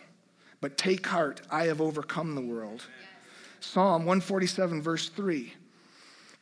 but 0.62 0.78
take 0.78 1.06
heart, 1.06 1.42
I 1.52 1.66
have 1.66 1.82
overcome 1.82 2.36
the 2.36 2.42
world. 2.42 2.86
Psalm 3.60 4.06
147, 4.06 4.82
verse 4.82 5.10
3 5.10 5.54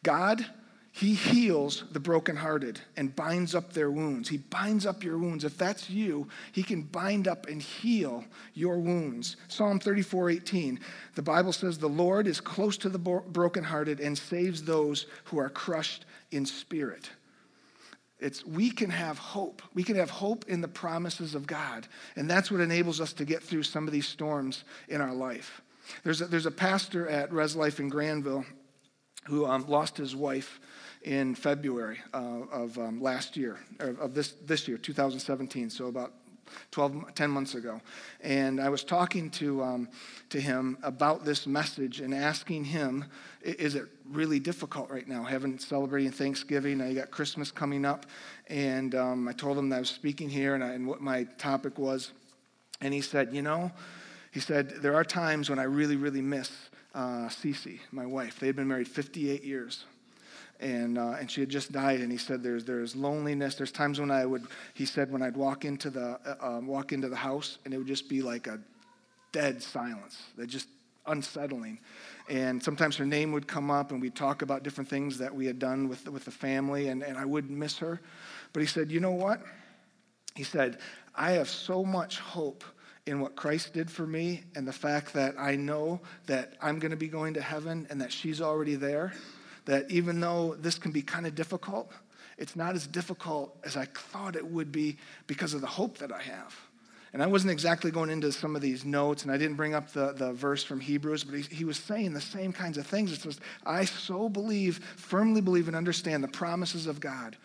God, 0.04 0.46
He 0.92 1.14
heals 1.14 1.84
the 1.92 2.00
brokenhearted 2.00 2.80
and 2.96 3.16
binds 3.16 3.56
up 3.56 3.74
their 3.74 3.92
wounds. 3.92 4.30
He 4.30 4.38
binds 4.38 4.86
up 4.86 5.04
your 5.04 5.18
wounds. 5.18 5.44
If 5.44 5.58
that's 5.58 5.90
you, 5.90 6.28
He 6.52 6.64
can 6.64 6.84
bind 6.84 7.28
up 7.28 7.48
and 7.48 7.62
heal 7.62 8.24
your 8.54 8.80
wounds. 8.80 9.38
Psalm 9.48 9.80
34, 9.80 10.30
18, 10.30 10.80
the 11.16 11.22
Bible 11.22 11.54
says, 11.54 11.78
The 11.78 11.88
Lord 11.88 12.28
is 12.28 12.40
close 12.40 12.78
to 12.78 12.90
the 12.90 13.00
brokenhearted 13.00 14.00
and 14.00 14.18
saves 14.18 14.64
those 14.64 15.08
who 15.26 15.40
are 15.40 15.50
crushed 15.50 16.06
in 16.32 16.46
spirit. 16.46 17.10
It's 18.20 18.46
we 18.46 18.72
can 18.72 18.90
have 18.90 19.18
hope. 19.18 19.62
We 19.74 19.84
can 19.84 19.96
have 19.98 20.10
hope 20.10 20.46
in 20.48 20.62
the 20.62 20.68
promises 20.68 21.36
of 21.36 21.46
God. 21.46 21.88
And 22.16 22.30
that's 22.30 22.50
what 22.50 22.62
enables 22.62 23.02
us 23.02 23.14
to 23.14 23.26
get 23.26 23.44
through 23.44 23.64
some 23.64 23.88
of 23.88 23.94
these 23.94 24.08
storms 24.08 24.64
in 24.88 25.02
our 25.02 25.14
life. 25.14 25.62
There's 26.04 26.22
a, 26.22 26.26
there's 26.26 26.46
a 26.46 26.52
pastor 26.52 27.08
at 27.08 27.32
Res 27.32 27.56
Life 27.56 27.80
in 27.80 27.90
Grandville 27.90 28.46
who 29.26 29.46
um, 29.46 29.68
lost 29.68 29.98
his 29.98 30.16
wife 30.16 30.60
in 31.04 31.36
February 31.36 32.00
uh, 32.14 32.42
of 32.52 32.78
um, 32.78 33.02
last 33.02 33.36
year, 33.38 33.60
of 33.80 34.14
this, 34.14 34.34
this 34.46 34.68
year, 34.68 34.78
2017, 34.78 35.70
so 35.70 35.88
about 35.88 36.14
12, 36.72 37.14
10 37.16 37.30
months 37.30 37.56
ago. 37.56 37.82
And 38.22 38.60
I 38.60 38.70
was 38.70 38.84
talking 38.84 39.30
to, 39.32 39.64
um, 39.64 39.90
to 40.30 40.40
him 40.40 40.78
about 40.84 41.26
this 41.26 41.48
message 41.48 42.02
and 42.02 42.14
asking 42.14 42.66
him, 42.66 43.06
is 43.42 43.76
it 43.76 43.86
really 44.10 44.40
difficult 44.40 44.90
right 44.90 45.08
now? 45.08 45.24
Having 45.24 45.60
celebrating 45.60 46.12
Thanksgiving, 46.12 46.82
I 46.82 46.94
got 46.94 47.12
Christmas 47.12 47.52
coming 47.52 47.86
up. 47.86 48.06
And 48.48 48.96
um, 48.96 49.28
I 49.28 49.34
told 49.34 49.58
him 49.58 49.70
that 49.70 49.78
I 49.78 49.80
was 49.80 49.90
speaking 49.90 50.30
here 50.30 50.56
and, 50.56 50.64
I, 50.64 50.74
and 50.74 50.88
what 50.88 51.02
my 51.02 51.24
topic 51.38 51.78
was. 51.78 52.12
And 52.82 52.94
he 52.94 53.02
said, 53.02 53.34
you 53.34 53.42
know, 53.42 53.72
he 54.32 54.40
said, 54.40 54.70
there 54.82 54.96
are 54.96 55.06
times 55.06 55.50
when 55.50 55.60
I 55.60 55.64
really, 55.64 55.96
really 55.96 56.22
miss 56.22 56.52
uh, 56.94 57.30
Cece, 57.30 57.80
my 57.92 58.06
wife. 58.06 58.40
They 58.40 58.48
had 58.48 58.56
been 58.56 58.68
married 58.68 58.88
58 58.88 59.44
years 59.44 59.86
and 60.60 60.98
uh, 60.98 61.16
and 61.20 61.30
she 61.30 61.42
had 61.42 61.50
just 61.50 61.72
died. 61.72 62.02
And 62.02 62.12
he 62.12 62.18
said, 62.18 62.44
"There's 62.44 62.64
there's 62.66 62.96
loneliness. 62.96 63.56
There's 63.56 63.72
times 63.72 64.00
when 64.00 64.12
I 64.12 64.26
would," 64.26 64.44
he 64.74 64.86
said, 64.86 65.12
"when 65.12 65.22
I'd 65.22 65.38
walk 65.38 65.66
into 65.66 65.90
the 65.90 66.20
uh, 66.26 66.58
um, 66.58 66.68
walk 66.68 66.92
into 66.92 67.10
the 67.10 67.16
house, 67.16 67.58
and 67.66 67.74
it 67.74 67.78
would 67.78 67.88
just 67.88 68.10
be 68.10 68.22
like 68.22 68.48
a 68.48 68.60
dead 69.32 69.62
silence. 69.62 70.22
That 70.38 70.48
just 70.48 70.68
unsettling. 71.06 71.80
And 72.28 72.62
sometimes 72.64 72.96
her 72.98 73.06
name 73.06 73.32
would 73.34 73.48
come 73.48 73.70
up, 73.70 73.92
and 73.92 74.02
we'd 74.02 74.16
talk 74.16 74.42
about 74.42 74.64
different 74.64 74.90
things 74.90 75.20
that 75.20 75.34
we 75.34 75.46
had 75.46 75.60
done 75.60 75.88
with 75.88 76.08
with 76.08 76.26
the 76.26 76.32
family, 76.32 76.88
and 76.88 77.04
and 77.04 77.18
I 77.18 77.26
wouldn't 77.26 77.58
miss 77.58 77.78
her. 77.80 78.00
But 78.54 78.62
he 78.62 78.68
said, 78.68 78.92
"You 78.92 79.00
know 79.00 79.12
what?" 79.12 79.42
He 80.36 80.44
said, 80.44 80.80
"I 81.16 81.32
have 81.32 81.50
so 81.50 81.84
much 81.84 82.20
hope." 82.20 82.64
in 83.08 83.20
what 83.20 83.36
Christ 83.36 83.72
did 83.72 83.92
for 83.92 84.08
me 84.08 84.44
and 84.56 84.68
the 84.68 84.74
fact 84.74 85.14
that 85.14 85.36
I 85.38 85.56
know 85.56 86.02
that 86.26 86.54
I'm 86.60 86.80
going 86.80 86.90
to 86.90 86.98
be 86.98 87.08
going 87.08 87.36
to 87.36 87.42
heaven 87.42 87.86
and 87.92 88.02
that 88.02 88.12
she's 88.12 88.42
already 88.42 88.74
there 88.74 89.14
that 89.66 89.90
even 89.90 90.20
though 90.20 90.56
this 90.56 90.78
can 90.78 90.92
be 90.92 91.02
kind 91.02 91.26
of 91.26 91.36
difficult, 91.36 91.92
it's 92.38 92.56
not 92.56 92.76
as 92.76 92.88
difficult 92.88 93.58
as 93.64 93.78
I 93.78 93.86
thought 93.86 94.36
it 94.36 94.46
would 94.46 94.72
be 94.72 94.98
because 95.28 95.54
of 95.54 95.62
the 95.62 95.68
hope 95.68 95.98
that 96.00 96.12
I 96.12 96.22
have. 96.22 96.56
And 97.14 97.24
I 97.24 97.28
wasn't 97.28 97.52
exactly 97.52 97.92
going 97.92 98.10
into 98.10 98.30
some 98.32 98.58
of 98.58 98.62
these 98.62 98.84
notes, 98.84 99.24
and 99.24 99.32
I 99.32 99.38
didn't 99.38 99.56
bring 99.56 99.74
up 99.74 99.94
the, 99.94 100.12
the 100.12 100.34
verse 100.34 100.66
from 100.66 100.82
Hebrews, 100.82 101.24
but 101.24 101.36
he, 101.36 101.42
he 101.44 101.64
was 101.64 101.78
saying 101.78 102.12
the 102.14 102.20
same 102.20 102.52
kinds 102.52 102.78
of 102.78 102.86
things. 102.86 103.12
It 103.14 103.22
says, 103.22 103.40
I 103.66 103.86
so 103.86 104.28
believe, 104.28 104.80
firmly 104.98 105.40
believe, 105.40 105.68
and 105.68 105.78
understand 105.78 106.24
the 106.24 106.28
promises 106.28 106.88
of 106.88 107.00
God 107.00 107.38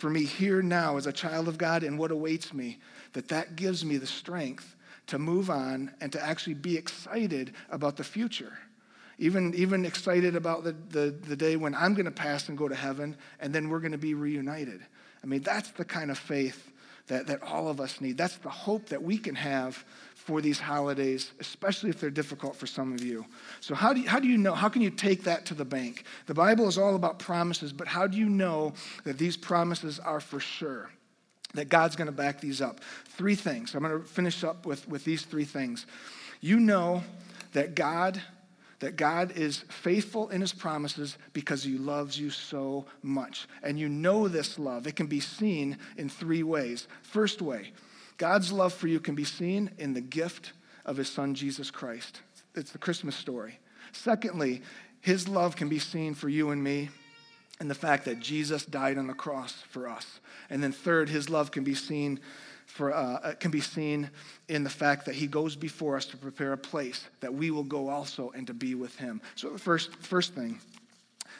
for 0.00 0.08
me 0.08 0.24
here 0.24 0.62
now 0.62 0.96
as 0.96 1.06
a 1.06 1.12
child 1.12 1.46
of 1.48 1.58
God 1.58 1.82
and 1.82 1.98
what 1.98 2.10
awaits 2.10 2.54
me, 2.54 2.78
that 3.12 3.28
that 3.28 3.56
gives 3.56 3.84
me 3.84 3.96
the 3.96 4.06
strength 4.06 4.76
to 5.08 5.18
move 5.18 5.50
on 5.50 5.92
and 6.00 6.12
to 6.12 6.24
actually 6.24 6.54
be 6.54 6.76
excited 6.76 7.52
about 7.68 7.96
the 7.96 8.04
future 8.04 8.58
even, 9.20 9.54
even 9.54 9.84
excited 9.84 10.34
about 10.34 10.64
the, 10.64 10.72
the, 10.88 11.10
the 11.10 11.36
day 11.36 11.56
when 11.56 11.74
I'm 11.74 11.92
going 11.92 12.06
to 12.06 12.10
pass 12.10 12.48
and 12.48 12.56
go 12.56 12.68
to 12.68 12.74
heaven, 12.74 13.16
and 13.38 13.54
then 13.54 13.68
we're 13.68 13.80
going 13.80 13.92
to 13.92 13.98
be 13.98 14.14
reunited. 14.14 14.80
I 15.22 15.26
mean, 15.26 15.42
that's 15.42 15.70
the 15.72 15.84
kind 15.84 16.10
of 16.10 16.18
faith 16.18 16.72
that, 17.08 17.26
that 17.26 17.42
all 17.42 17.68
of 17.68 17.82
us 17.82 18.00
need. 18.00 18.16
That's 18.16 18.36
the 18.36 18.48
hope 18.48 18.86
that 18.88 19.02
we 19.02 19.18
can 19.18 19.34
have 19.34 19.84
for 20.14 20.40
these 20.40 20.58
holidays, 20.58 21.32
especially 21.38 21.90
if 21.90 22.00
they're 22.00 22.08
difficult 22.08 22.56
for 22.56 22.66
some 22.66 22.94
of 22.94 23.02
you. 23.02 23.26
So, 23.60 23.74
how 23.74 23.92
do 23.92 24.00
you, 24.00 24.08
how 24.08 24.20
do 24.20 24.28
you 24.28 24.38
know? 24.38 24.54
How 24.54 24.70
can 24.70 24.80
you 24.80 24.90
take 24.90 25.24
that 25.24 25.44
to 25.46 25.54
the 25.54 25.64
bank? 25.66 26.04
The 26.26 26.34
Bible 26.34 26.66
is 26.66 26.78
all 26.78 26.94
about 26.94 27.18
promises, 27.18 27.74
but 27.74 27.88
how 27.88 28.06
do 28.06 28.16
you 28.16 28.28
know 28.28 28.72
that 29.04 29.18
these 29.18 29.36
promises 29.36 29.98
are 29.98 30.20
for 30.20 30.40
sure? 30.40 30.90
That 31.54 31.68
God's 31.68 31.96
going 31.96 32.06
to 32.06 32.12
back 32.12 32.40
these 32.40 32.62
up? 32.62 32.80
Three 33.04 33.34
things. 33.34 33.74
I'm 33.74 33.82
going 33.82 34.00
to 34.00 34.06
finish 34.06 34.44
up 34.44 34.64
with, 34.64 34.88
with 34.88 35.04
these 35.04 35.22
three 35.22 35.44
things. 35.44 35.84
You 36.40 36.60
know 36.60 37.02
that 37.52 37.74
God 37.74 38.22
that 38.80 38.96
God 38.96 39.32
is 39.32 39.58
faithful 39.68 40.30
in 40.30 40.40
his 40.40 40.52
promises 40.52 41.16
because 41.32 41.62
he 41.62 41.78
loves 41.78 42.18
you 42.18 42.30
so 42.30 42.86
much. 43.02 43.46
And 43.62 43.78
you 43.78 43.88
know 43.88 44.26
this 44.26 44.58
love. 44.58 44.86
It 44.86 44.96
can 44.96 45.06
be 45.06 45.20
seen 45.20 45.78
in 45.96 46.08
three 46.08 46.42
ways. 46.42 46.88
First 47.02 47.40
way, 47.40 47.72
God's 48.16 48.52
love 48.52 48.72
for 48.72 48.88
you 48.88 48.98
can 48.98 49.14
be 49.14 49.24
seen 49.24 49.70
in 49.78 49.94
the 49.94 50.00
gift 50.00 50.52
of 50.84 50.96
his 50.96 51.08
son, 51.08 51.34
Jesus 51.34 51.70
Christ. 51.70 52.22
It's 52.54 52.72
the 52.72 52.78
Christmas 52.78 53.16
story. 53.16 53.60
Secondly, 53.92 54.62
his 55.00 55.28
love 55.28 55.56
can 55.56 55.68
be 55.68 55.78
seen 55.78 56.14
for 56.14 56.28
you 56.28 56.50
and 56.50 56.62
me 56.62 56.88
in 57.60 57.68
the 57.68 57.74
fact 57.74 58.06
that 58.06 58.20
Jesus 58.20 58.64
died 58.64 58.96
on 58.96 59.06
the 59.06 59.14
cross 59.14 59.52
for 59.68 59.88
us. 59.88 60.20
And 60.48 60.62
then 60.62 60.72
third, 60.72 61.10
his 61.10 61.28
love 61.28 61.50
can 61.50 61.64
be 61.64 61.74
seen 61.74 62.18
for, 62.70 62.94
uh, 62.94 63.14
uh, 63.14 63.34
can 63.34 63.50
be 63.50 63.60
seen 63.60 64.10
in 64.48 64.62
the 64.62 64.70
fact 64.70 65.04
that 65.06 65.14
he 65.14 65.26
goes 65.26 65.56
before 65.56 65.96
us 65.96 66.06
to 66.06 66.16
prepare 66.16 66.52
a 66.52 66.58
place 66.58 67.04
that 67.20 67.34
we 67.34 67.50
will 67.50 67.64
go 67.64 67.88
also 67.88 68.30
and 68.30 68.46
to 68.46 68.54
be 68.54 68.74
with 68.74 68.96
him. 68.96 69.20
So, 69.34 69.50
the 69.50 69.58
first, 69.58 69.94
first 69.96 70.34
thing, 70.34 70.60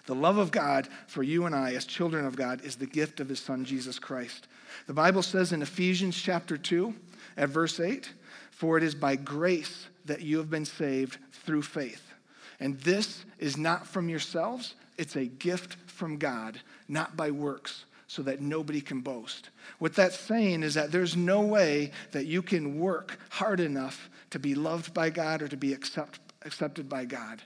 the 0.06 0.14
love 0.14 0.38
of 0.38 0.50
God 0.50 0.88
for 1.06 1.22
you 1.22 1.46
and 1.46 1.54
I 1.54 1.74
as 1.74 1.84
children 1.84 2.26
of 2.26 2.36
God 2.36 2.64
is 2.64 2.76
the 2.76 2.86
gift 2.86 3.20
of 3.20 3.28
his 3.28 3.38
son, 3.38 3.64
Jesus 3.64 3.98
Christ. 3.98 4.48
The 4.86 4.92
Bible 4.92 5.22
says 5.22 5.52
in 5.52 5.62
Ephesians 5.62 6.20
chapter 6.20 6.58
2, 6.58 6.92
at 7.36 7.48
verse 7.48 7.78
8, 7.78 8.12
For 8.50 8.76
it 8.76 8.82
is 8.82 8.94
by 8.94 9.16
grace 9.16 9.86
that 10.06 10.22
you 10.22 10.38
have 10.38 10.50
been 10.50 10.64
saved 10.64 11.18
through 11.32 11.62
faith. 11.62 12.12
And 12.58 12.78
this 12.80 13.24
is 13.38 13.56
not 13.56 13.86
from 13.86 14.08
yourselves, 14.08 14.74
it's 14.98 15.16
a 15.16 15.26
gift 15.26 15.76
from 15.86 16.18
God, 16.18 16.60
not 16.88 17.16
by 17.16 17.30
works 17.30 17.84
so 18.10 18.22
that 18.22 18.40
nobody 18.40 18.80
can 18.80 19.02
boast. 19.02 19.50
What 19.78 19.94
that's 19.94 20.18
saying 20.18 20.64
is 20.64 20.74
that 20.74 20.90
there's 20.90 21.16
no 21.16 21.42
way 21.42 21.92
that 22.10 22.26
you 22.26 22.42
can 22.42 22.80
work 22.80 23.20
hard 23.28 23.60
enough 23.60 24.10
to 24.30 24.40
be 24.40 24.56
loved 24.56 24.92
by 24.92 25.10
God 25.10 25.42
or 25.42 25.46
to 25.46 25.56
be 25.56 25.72
accept, 25.72 26.18
accepted 26.44 26.88
by 26.88 27.04
God. 27.04 27.40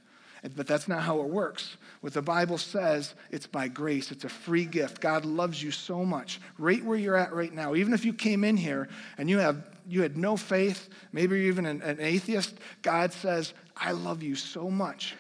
But 0.57 0.67
that's 0.67 0.89
not 0.89 1.03
how 1.03 1.21
it 1.21 1.29
works. 1.29 1.77
What 2.01 2.15
the 2.15 2.23
Bible 2.23 2.57
says, 2.57 3.15
it's 3.31 3.47
by 3.47 3.69
grace. 3.69 4.11
It's 4.11 4.25
a 4.25 4.31
free 4.31 4.65
gift. 4.65 5.03
God 5.03 5.27
loves 5.27 5.63
you 5.63 5.71
so 5.71 6.03
much, 6.03 6.41
right 6.57 6.83
where 6.83 6.97
you're 6.97 7.15
at 7.15 7.35
right 7.35 7.53
now. 7.53 7.75
Even 7.75 7.93
if 7.93 8.07
you 8.07 8.15
came 8.15 8.43
in 8.43 8.57
here 8.57 8.89
and 9.19 9.29
you 9.29 9.41
have 9.41 9.63
you 9.87 10.01
had 10.01 10.17
no 10.17 10.35
faith, 10.35 10.89
maybe 11.13 11.37
you're 11.37 11.49
even 11.49 11.67
an, 11.67 11.83
an 11.83 12.01
atheist, 12.01 12.55
God 12.81 13.13
says, 13.13 13.53
I 13.77 13.93
love 13.93 14.23
you 14.23 14.35
so 14.35 14.71
much. 14.71 15.15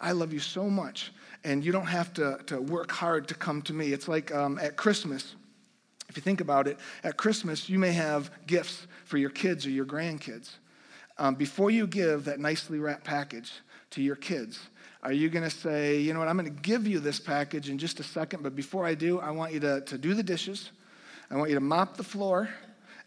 I 0.00 0.10
love 0.10 0.32
you 0.32 0.40
so 0.40 0.68
much 0.68 1.12
and 1.44 1.64
you 1.64 1.72
don't 1.72 1.86
have 1.86 2.12
to, 2.14 2.38
to 2.46 2.60
work 2.60 2.90
hard 2.90 3.28
to 3.28 3.34
come 3.34 3.62
to 3.62 3.72
me. 3.72 3.92
It's 3.92 4.08
like 4.08 4.34
um, 4.34 4.58
at 4.58 4.76
Christmas. 4.76 5.34
If 6.08 6.16
you 6.16 6.22
think 6.22 6.40
about 6.40 6.68
it, 6.68 6.78
at 7.04 7.16
Christmas, 7.16 7.68
you 7.68 7.78
may 7.78 7.92
have 7.92 8.30
gifts 8.46 8.86
for 9.04 9.16
your 9.16 9.30
kids 9.30 9.66
or 9.66 9.70
your 9.70 9.86
grandkids. 9.86 10.50
Um, 11.18 11.34
before 11.34 11.70
you 11.70 11.86
give 11.86 12.24
that 12.24 12.38
nicely 12.38 12.78
wrapped 12.78 13.04
package 13.04 13.52
to 13.90 14.02
your 14.02 14.16
kids, 14.16 14.60
are 15.02 15.12
you 15.12 15.28
going 15.30 15.44
to 15.44 15.50
say, 15.50 15.98
you 15.98 16.12
know 16.12 16.20
what, 16.20 16.28
I'm 16.28 16.36
going 16.36 16.54
to 16.54 16.62
give 16.62 16.86
you 16.86 17.00
this 17.00 17.18
package 17.18 17.68
in 17.68 17.78
just 17.78 17.98
a 17.98 18.02
second, 18.02 18.42
but 18.42 18.54
before 18.54 18.84
I 18.84 18.94
do, 18.94 19.20
I 19.20 19.30
want 19.30 19.52
you 19.52 19.60
to, 19.60 19.80
to 19.80 19.98
do 19.98 20.14
the 20.14 20.22
dishes, 20.22 20.70
I 21.30 21.36
want 21.36 21.48
you 21.48 21.56
to 21.56 21.60
mop 21.60 21.96
the 21.96 22.04
floor, 22.04 22.48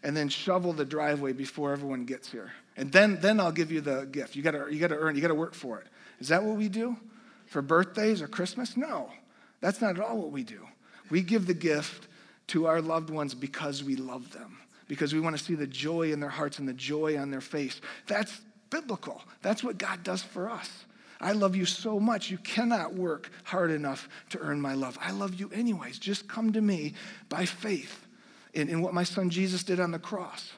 and 0.02 0.16
then 0.16 0.28
shovel 0.28 0.72
the 0.72 0.84
driveway 0.84 1.32
before 1.32 1.72
everyone 1.72 2.04
gets 2.04 2.30
here. 2.30 2.52
And 2.76 2.92
then, 2.92 3.18
then 3.20 3.40
I'll 3.40 3.52
give 3.52 3.72
you 3.72 3.80
the 3.80 4.04
gift. 4.04 4.36
You 4.36 4.42
got 4.42 4.72
you 4.72 4.88
to 4.88 4.94
earn, 4.96 5.14
you 5.14 5.22
got 5.22 5.28
to 5.28 5.34
work 5.34 5.54
for 5.54 5.78
it. 5.78 5.86
Is 6.20 6.28
that 6.28 6.42
what 6.42 6.56
we 6.56 6.68
do? 6.68 6.96
For 7.46 7.62
birthdays 7.62 8.22
or 8.22 8.28
Christmas? 8.28 8.76
No, 8.76 9.10
that's 9.60 9.80
not 9.80 9.96
at 9.96 10.02
all 10.02 10.18
what 10.18 10.32
we 10.32 10.42
do. 10.42 10.66
We 11.10 11.22
give 11.22 11.46
the 11.46 11.54
gift 11.54 12.08
to 12.48 12.66
our 12.66 12.80
loved 12.80 13.10
ones 13.10 13.34
because 13.34 13.82
we 13.82 13.96
love 13.96 14.32
them, 14.32 14.58
because 14.88 15.14
we 15.14 15.20
want 15.20 15.36
to 15.36 15.42
see 15.42 15.54
the 15.54 15.66
joy 15.66 16.12
in 16.12 16.20
their 16.20 16.30
hearts 16.30 16.58
and 16.58 16.68
the 16.68 16.74
joy 16.74 17.18
on 17.18 17.30
their 17.30 17.40
face. 17.40 17.80
That's 18.06 18.40
biblical. 18.70 19.22
That's 19.42 19.64
what 19.64 19.78
God 19.78 20.02
does 20.02 20.22
for 20.22 20.50
us. 20.50 20.84
I 21.20 21.32
love 21.32 21.56
you 21.56 21.64
so 21.64 21.98
much, 21.98 22.30
you 22.30 22.38
cannot 22.38 22.94
work 22.94 23.30
hard 23.44 23.70
enough 23.70 24.08
to 24.30 24.38
earn 24.38 24.60
my 24.60 24.74
love. 24.74 24.98
I 25.00 25.12
love 25.12 25.34
you 25.34 25.50
anyways. 25.52 25.98
Just 25.98 26.28
come 26.28 26.52
to 26.52 26.60
me 26.60 26.92
by 27.28 27.46
faith 27.46 28.06
in, 28.52 28.68
in 28.68 28.82
what 28.82 28.92
my 28.92 29.04
son 29.04 29.30
Jesus 29.30 29.64
did 29.64 29.80
on 29.80 29.92
the 29.92 29.98
cross. 29.98 30.52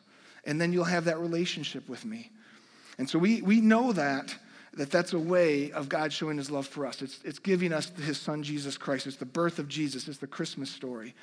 And 0.45 0.61
then 0.61 0.73
you'll 0.73 0.85
have 0.85 1.05
that 1.05 1.21
relationship 1.21 1.89
with 1.89 2.05
me. 2.05 2.31
And 2.99 3.09
so 3.09 3.19
we, 3.19 3.43
we 3.43 3.61
know 3.61 3.93
that 3.93 4.35
that 4.79 4.93
that's 4.93 5.13
a 5.13 5.19
way 5.19 5.73
of 5.73 5.89
God 5.89 6.13
showing 6.13 6.37
his 6.37 6.53
love 6.53 6.65
for 6.65 6.87
us. 6.87 7.03
It's, 7.03 7.19
it's 7.25 7.41
giving 7.41 7.73
us 7.73 7.91
his 8.01 8.17
son, 8.17 8.45
Jesus 8.45 8.79
Christ. 8.79 9.09
It's 9.09 9.17
the 9.17 9.27
birth 9.27 9.59
of 9.59 9.67
Jesus. 9.67 10.07
It's 10.07 10.19
the 10.19 10.29
Christmas 10.29 10.71
story. 10.71 11.17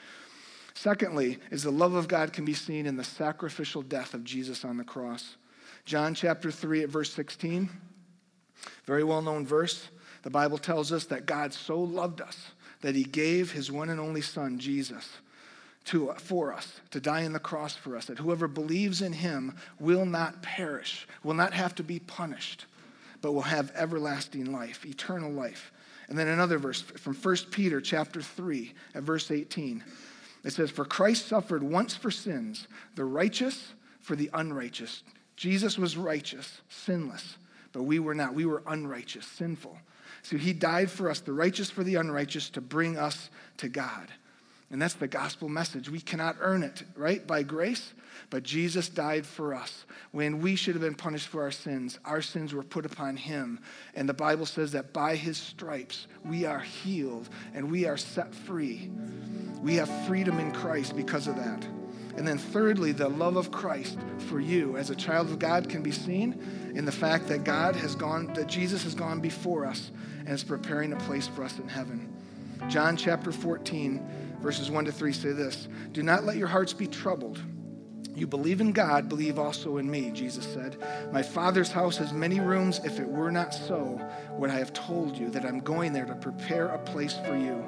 Secondly, 0.74 1.38
is 1.52 1.63
the 1.63 1.72
love 1.72 1.94
of 1.94 2.10
God 2.10 2.34
can 2.34 2.44
be 2.44 2.54
seen 2.54 2.86
in 2.86 2.98
the 2.98 3.04
sacrificial 3.06 3.82
death 3.82 4.13
of 4.13 4.26
Jesus 4.26 4.65
on 4.65 4.76
the 4.76 4.84
cross. 4.84 5.38
John 5.86 6.13
chapter 6.13 6.52
3 6.52 6.84
at 6.84 6.89
verse 6.89 7.13
16, 7.13 7.70
very 8.84 9.06
well 9.06 9.22
known 9.22 9.46
verse. 9.46 9.88
The 10.24 10.30
Bible 10.30 10.58
tells 10.58 10.91
us 10.91 11.06
that 11.06 11.26
God 11.26 11.54
so 11.54 11.80
loved 11.80 12.20
us 12.20 12.52
that 12.82 12.94
he 12.94 13.06
gave 13.06 13.54
his 13.54 13.72
one 13.72 13.89
and 13.89 14.02
only 14.02 14.22
Son, 14.22 14.60
Jesus, 14.60 15.10
to, 15.86 16.12
for 16.18 16.52
us, 16.52 16.82
to 16.91 17.00
die 17.00 17.24
on 17.24 17.32
the 17.32 17.39
cross 17.39 17.74
for 17.74 17.96
us, 17.96 18.06
that 18.08 18.20
whoever 18.20 18.50
believes 18.50 19.02
in 19.02 19.13
him 19.13 19.56
will 19.80 20.06
not 20.06 20.41
perish, 20.41 21.08
will 21.24 21.36
not 21.36 21.54
have 21.54 21.74
to 21.76 21.84
be 21.84 22.00
punished, 22.00 22.65
but 23.21 23.34
will 23.34 23.41
have 23.41 23.71
everlasting 23.75 24.51
life, 24.51 24.86
eternal 24.86 25.32
life. 25.32 25.71
And 26.08 26.17
then 26.17 26.28
another 26.28 26.58
verse 26.58 26.82
from 26.82 27.15
1 27.15 27.36
Peter 27.51 27.82
chapter 27.82 28.21
3 28.21 28.73
at 28.93 29.04
verse 29.04 29.32
18. 29.32 29.84
It 30.43 30.54
says, 30.54 30.69
For 30.69 30.86
Christ 30.86 31.28
suffered 31.28 31.63
once 31.63 31.95
for 31.95 32.12
sins, 32.12 32.67
the 32.95 33.06
righteous 33.06 33.73
for 34.01 34.15
the 34.15 34.30
unrighteous. 34.34 35.04
Jesus 35.36 35.78
was 35.78 35.97
righteous, 35.97 36.62
sinless, 36.69 37.38
but 37.73 37.84
we 37.84 37.99
were 37.99 38.15
not. 38.15 38.36
We 38.36 38.45
were 38.45 38.62
unrighteous, 38.67 39.25
sinful. 39.25 39.78
So 40.21 40.38
he 40.38 40.54
died 40.54 40.89
for 40.89 41.10
us, 41.10 41.19
the 41.19 41.34
righteous 41.34 41.69
for 41.69 41.84
the 41.84 41.95
unrighteous, 41.95 42.49
to 42.51 42.62
bring 42.62 42.97
us 42.97 43.30
to 43.58 43.67
God. 43.67 44.08
And 44.75 44.81
that's 44.81 44.95
the 44.95 45.07
gospel 45.07 45.47
message. 45.47 45.89
We 45.89 46.01
cannot 46.01 46.35
earn 46.41 46.61
it, 46.61 46.83
right? 46.97 47.25
By 47.25 47.43
grace. 47.43 47.93
But 48.29 48.43
Jesus 48.43 48.89
died 48.89 49.25
for 49.25 49.55
us. 49.55 49.85
When 50.11 50.41
we 50.41 50.57
should 50.57 50.75
have 50.75 50.81
been 50.81 50.95
punished 50.95 51.29
for 51.29 51.43
our 51.43 51.51
sins, 51.51 51.97
our 52.03 52.21
sins 52.21 52.53
were 52.53 52.61
put 52.61 52.85
upon 52.85 53.15
him. 53.15 53.61
And 53.95 54.09
the 54.09 54.13
Bible 54.13 54.45
says 54.45 54.73
that 54.73 54.91
by 54.91 55.15
his 55.15 55.38
stripes, 55.38 56.07
we 56.25 56.43
are 56.43 56.59
healed 56.59 57.29
and 57.53 57.71
we 57.71 57.85
are 57.85 57.95
set 57.95 58.35
free. 58.35 58.91
We 59.61 59.75
have 59.75 59.88
freedom 60.07 60.39
in 60.39 60.51
Christ 60.51 60.93
because 60.97 61.27
of 61.27 61.38
that. 61.38 61.65
And 62.17 62.27
then, 62.27 62.38
thirdly, 62.38 62.91
the 62.91 63.07
love 63.07 63.38
of 63.38 63.51
Christ 63.51 63.97
for 64.27 64.41
you 64.41 64.75
as 64.75 64.89
a 64.89 64.95
child 64.95 65.29
of 65.29 65.39
God 65.39 65.69
can 65.69 65.83
be 65.83 65.91
seen 65.93 66.73
in 66.75 66.83
the 66.83 66.91
fact 66.91 67.29
that 67.29 67.45
God 67.45 67.77
has 67.77 67.95
gone, 67.95 68.33
that 68.33 68.47
Jesus 68.47 68.83
has 68.83 68.93
gone 68.93 69.21
before 69.21 69.65
us 69.65 69.91
and 70.19 70.31
is 70.31 70.43
preparing 70.43 70.91
a 70.91 70.97
place 70.97 71.27
for 71.29 71.45
us 71.45 71.59
in 71.59 71.69
heaven. 71.69 72.11
John 72.67 72.97
chapter 72.97 73.31
14, 73.31 74.24
verses 74.41 74.71
1 74.71 74.86
to 74.86 74.91
3 74.91 75.13
say 75.13 75.32
this 75.32 75.67
Do 75.91 76.04
not 76.04 76.24
let 76.24 76.38
your 76.38 76.48
hearts 76.48 76.74
be 76.74 76.88
troubled. 76.88 77.39
You 78.15 78.28
believe 78.28 78.62
in 78.62 78.71
God, 78.71 79.10
believe 79.10 79.38
also 79.38 79.78
in 79.78 79.91
me, 79.91 80.10
Jesus 80.12 80.45
said. 80.45 80.78
My 81.12 81.21
Father's 81.21 81.71
house 81.71 81.98
has 81.98 82.13
many 82.13 82.39
rooms. 82.39 82.80
If 82.86 82.98
it 83.00 83.08
were 83.08 83.30
not 83.30 83.54
so, 83.54 84.00
would 84.32 84.50
I 84.50 84.58
have 84.58 84.71
told 84.71 85.17
you 85.17 85.30
that 85.32 85.45
I'm 85.45 85.60
going 85.60 85.91
there 85.91 86.06
to 86.06 86.15
prepare 86.15 86.67
a 86.67 86.80
place 86.80 87.17
for 87.26 87.36
you? 87.36 87.62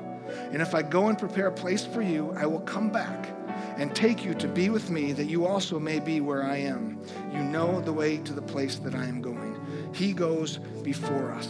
And 0.52 0.62
if 0.62 0.74
I 0.74 0.84
go 0.84 1.08
and 1.08 1.18
prepare 1.18 1.48
a 1.48 1.52
place 1.52 1.86
for 1.86 2.02
you, 2.02 2.34
I 2.38 2.46
will 2.46 2.62
come 2.62 2.90
back 2.90 3.30
and 3.78 3.94
take 3.94 4.24
you 4.24 4.34
to 4.36 4.48
be 4.48 4.70
with 4.70 4.90
me, 4.90 5.12
that 5.14 5.26
you 5.26 5.46
also 5.46 5.80
may 5.80 6.00
be 6.00 6.22
where 6.22 6.44
I 6.44 6.58
am. 6.58 6.98
You 7.34 7.44
know 7.44 7.82
the 7.82 7.94
way 7.94 8.18
to 8.18 8.34
the 8.34 8.42
place 8.42 8.78
that 8.80 8.96
I 8.96 9.06
am 9.06 9.22
going. 9.22 9.60
He 9.94 10.14
goes 10.14 10.58
before 10.82 11.32
us. 11.32 11.50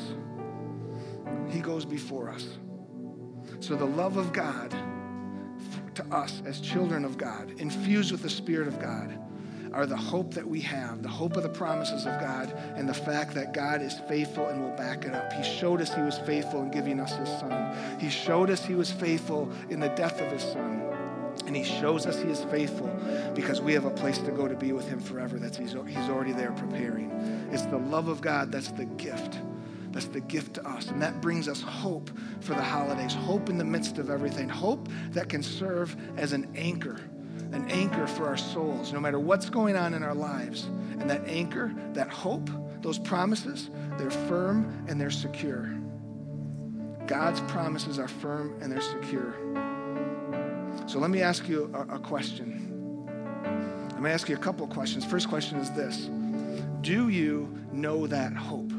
He 1.50 1.60
goes 1.60 1.86
before 1.86 2.30
us. 2.30 2.58
So 3.60 3.76
the 3.76 3.86
love 3.86 4.18
of 4.18 4.34
God 4.34 4.76
to 5.98 6.06
us 6.16 6.42
as 6.46 6.60
children 6.60 7.04
of 7.04 7.18
God, 7.18 7.52
infused 7.58 8.12
with 8.12 8.22
the 8.22 8.30
Spirit 8.30 8.68
of 8.68 8.80
God, 8.80 9.18
are 9.74 9.86
the 9.86 9.98
hope 9.98 10.34
that 10.34 10.48
we 10.48 10.62
have, 10.62 11.04
the 11.04 11.10
hope 11.10 11.36
of 11.36 11.44
the 11.44 11.50
promises 11.50 12.06
of 12.06 12.20
God, 12.20 12.52
and 12.76 12.88
the 12.88 12.94
fact 12.94 13.34
that 13.34 13.54
God 13.54 13.82
is 13.82 14.00
faithful 14.08 14.48
and 14.48 14.62
will 14.62 14.76
back 14.78 15.06
it 15.06 15.14
up. 15.14 15.34
He 15.34 15.44
showed 15.44 15.82
us 15.82 15.94
He 15.94 16.02
was 16.02 16.18
faithful 16.20 16.62
in 16.62 16.72
giving 16.72 17.00
us 17.00 17.16
His 17.16 17.28
Son. 17.40 18.00
He 18.00 18.10
showed 18.10 18.50
us 18.50 18.64
He 18.64 18.76
was 18.76 18.92
faithful 18.92 19.52
in 19.70 19.80
the 19.80 19.90
death 19.90 20.22
of 20.22 20.32
His 20.32 20.44
Son. 20.44 20.84
And 21.46 21.56
He 21.56 21.64
shows 21.64 22.06
us 22.06 22.22
He 22.22 22.30
is 22.30 22.44
faithful 22.46 22.90
because 23.34 23.60
we 23.60 23.74
have 23.74 23.86
a 23.86 23.92
place 23.92 24.20
to 24.20 24.32
go 24.32 24.48
to 24.48 24.56
be 24.56 24.72
with 24.72 24.88
Him 24.88 25.00
forever. 25.00 25.38
That's 25.38 25.58
He's, 25.58 25.74
he's 25.74 26.10
already 26.10 26.32
there 26.32 26.52
preparing. 26.54 27.12
It's 27.52 27.66
the 27.66 27.78
love 27.78 28.08
of 28.08 28.22
God 28.22 28.52
that's 28.52 28.72
the 28.72 28.86
gift. 28.86 29.40
That's 29.98 30.10
the 30.10 30.22
gift 30.22 30.54
to 30.54 30.70
us. 30.70 30.92
And 30.92 31.02
that 31.02 31.22
brings 31.22 31.48
us 31.48 31.60
hope 31.60 32.12
for 32.40 32.54
the 32.54 32.62
holidays, 32.62 33.16
hope 33.16 33.50
in 33.50 33.58
the 33.58 33.64
midst 33.64 33.98
of 33.98 34.12
everything, 34.12 34.48
hope 34.48 34.90
that 35.10 35.28
can 35.28 35.42
serve 35.42 35.98
as 36.18 36.34
an 36.34 36.48
anchor 36.56 37.02
an 37.52 37.66
anchor 37.72 38.06
for 38.06 38.28
our 38.28 38.38
souls, 38.38 38.94
no 38.94 39.00
matter 39.00 39.20
what's 39.20 39.50
going 39.50 39.76
on 39.76 39.96
in 39.96 40.04
our 40.04 40.14
lives. 40.14 40.66
And 41.00 41.10
that 41.10 41.26
anchor, 41.28 41.74
that 41.94 42.10
hope, 42.10 42.48
those 42.82 43.00
promises, 43.00 43.72
they're 43.98 44.12
firm 44.12 44.86
and 44.88 45.02
they're 45.02 45.10
secure. 45.10 45.74
God's 47.08 47.42
promises 47.42 47.98
are 47.98 48.08
firm 48.08 48.56
and 48.62 48.72
they're 48.72 48.82
secure. 48.82 49.34
So 50.86 51.00
let 51.00 51.10
me 51.10 51.22
ask 51.22 51.48
you 51.48 51.72
a, 51.74 51.96
a 51.96 52.00
question. 52.00 53.08
Let 53.94 54.02
me 54.02 54.12
ask 54.12 54.30
you 54.30 54.36
a 54.36 54.40
couple 54.40 54.64
of 54.64 54.70
questions. 54.72 55.06
First 55.06 55.28
question 55.28 55.58
is 55.58 55.72
this 55.72 56.10
Do 56.82 57.10
you 57.10 57.50
know 57.72 58.06
that 58.06 58.34
hope? 58.34 58.77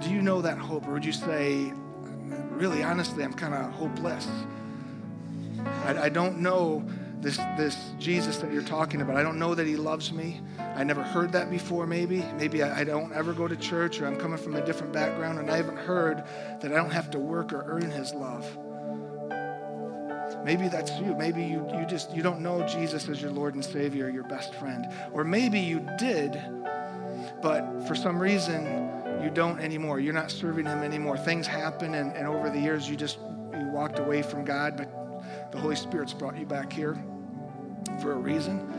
Do 0.00 0.10
you 0.10 0.22
know 0.22 0.40
that 0.42 0.58
hope? 0.58 0.86
Or 0.86 0.92
would 0.92 1.04
you 1.04 1.12
say, 1.12 1.72
really 2.50 2.82
honestly, 2.82 3.22
I'm 3.22 3.34
kind 3.34 3.54
of 3.54 3.70
hopeless? 3.72 4.28
I, 5.84 6.04
I 6.04 6.08
don't 6.08 6.38
know 6.38 6.84
this, 7.20 7.36
this 7.58 7.92
Jesus 7.98 8.38
that 8.38 8.52
you're 8.52 8.62
talking 8.62 9.02
about. 9.02 9.16
I 9.16 9.22
don't 9.22 9.38
know 9.38 9.54
that 9.54 9.66
he 9.66 9.76
loves 9.76 10.12
me. 10.12 10.40
I 10.58 10.84
never 10.84 11.02
heard 11.02 11.32
that 11.32 11.50
before, 11.50 11.86
maybe. 11.86 12.24
Maybe 12.38 12.62
I, 12.62 12.80
I, 12.80 12.84
don't 12.84 13.12
ever 13.12 13.34
go 13.34 13.46
to 13.46 13.56
church 13.56 14.00
or 14.00 14.06
I'm 14.06 14.16
coming 14.16 14.38
from 14.38 14.54
a 14.54 14.64
different 14.64 14.92
background 14.92 15.38
and 15.38 15.50
I 15.50 15.56
haven't 15.58 15.76
heard 15.76 16.24
that 16.60 16.72
I 16.72 16.76
don't 16.76 16.92
have 16.92 17.10
to 17.10 17.18
work 17.18 17.52
or 17.52 17.64
earn 17.66 17.90
his 17.90 18.14
love. 18.14 18.46
Maybe 20.44 20.68
that's 20.68 20.92
you. 20.92 21.14
Maybe 21.14 21.42
you, 21.42 21.68
you 21.78 21.84
just 21.86 22.14
you 22.14 22.22
don't 22.22 22.40
know 22.40 22.66
Jesus 22.66 23.08
as 23.08 23.20
your 23.20 23.30
Lord 23.30 23.54
and 23.54 23.64
Savior, 23.64 24.08
your 24.08 24.24
best 24.24 24.54
friend. 24.54 24.86
Or 25.12 25.24
maybe 25.24 25.60
you 25.60 25.86
did, 25.98 26.40
but 27.42 27.86
for 27.86 27.94
some 27.94 28.18
reason 28.18 28.88
you 29.22 29.30
don't 29.30 29.60
anymore. 29.60 30.00
You're 30.00 30.14
not 30.14 30.30
serving 30.30 30.66
him 30.66 30.82
anymore. 30.82 31.16
Things 31.16 31.46
happen 31.46 31.94
and, 31.94 32.16
and 32.16 32.26
over 32.26 32.50
the 32.50 32.58
years 32.58 32.88
you 32.88 32.96
just 32.96 33.18
you 33.58 33.68
walked 33.68 33.98
away 33.98 34.22
from 34.22 34.44
God, 34.44 34.76
but 34.76 35.52
the 35.52 35.58
Holy 35.58 35.76
Spirit's 35.76 36.12
brought 36.12 36.36
you 36.38 36.46
back 36.46 36.72
here 36.72 37.02
for 38.00 38.12
a 38.12 38.16
reason. 38.16 38.72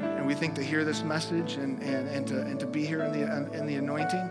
And 0.00 0.26
we 0.26 0.34
think 0.34 0.54
to 0.54 0.62
hear 0.62 0.84
this 0.84 1.02
message 1.02 1.54
and, 1.54 1.82
and, 1.82 2.08
and, 2.08 2.26
to, 2.28 2.40
and 2.40 2.60
to 2.60 2.66
be 2.66 2.86
here 2.86 3.02
in 3.02 3.12
the, 3.12 3.52
in 3.52 3.66
the 3.66 3.76
anointing. 3.76 4.30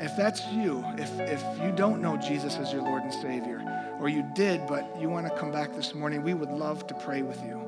If 0.00 0.16
that's 0.16 0.44
you, 0.48 0.84
if, 0.98 1.10
if 1.20 1.42
you 1.62 1.70
don't 1.70 2.02
know 2.02 2.16
Jesus 2.16 2.56
as 2.56 2.72
your 2.72 2.82
Lord 2.82 3.04
and 3.04 3.12
Savior, 3.12 3.62
or 4.00 4.08
you 4.08 4.24
did, 4.34 4.66
but 4.66 4.96
you 5.00 5.08
want 5.08 5.28
to 5.28 5.36
come 5.36 5.52
back 5.52 5.76
this 5.76 5.94
morning, 5.94 6.24
we 6.24 6.34
would 6.34 6.50
love 6.50 6.86
to 6.88 6.94
pray 6.94 7.22
with 7.22 7.40
you. 7.44 7.60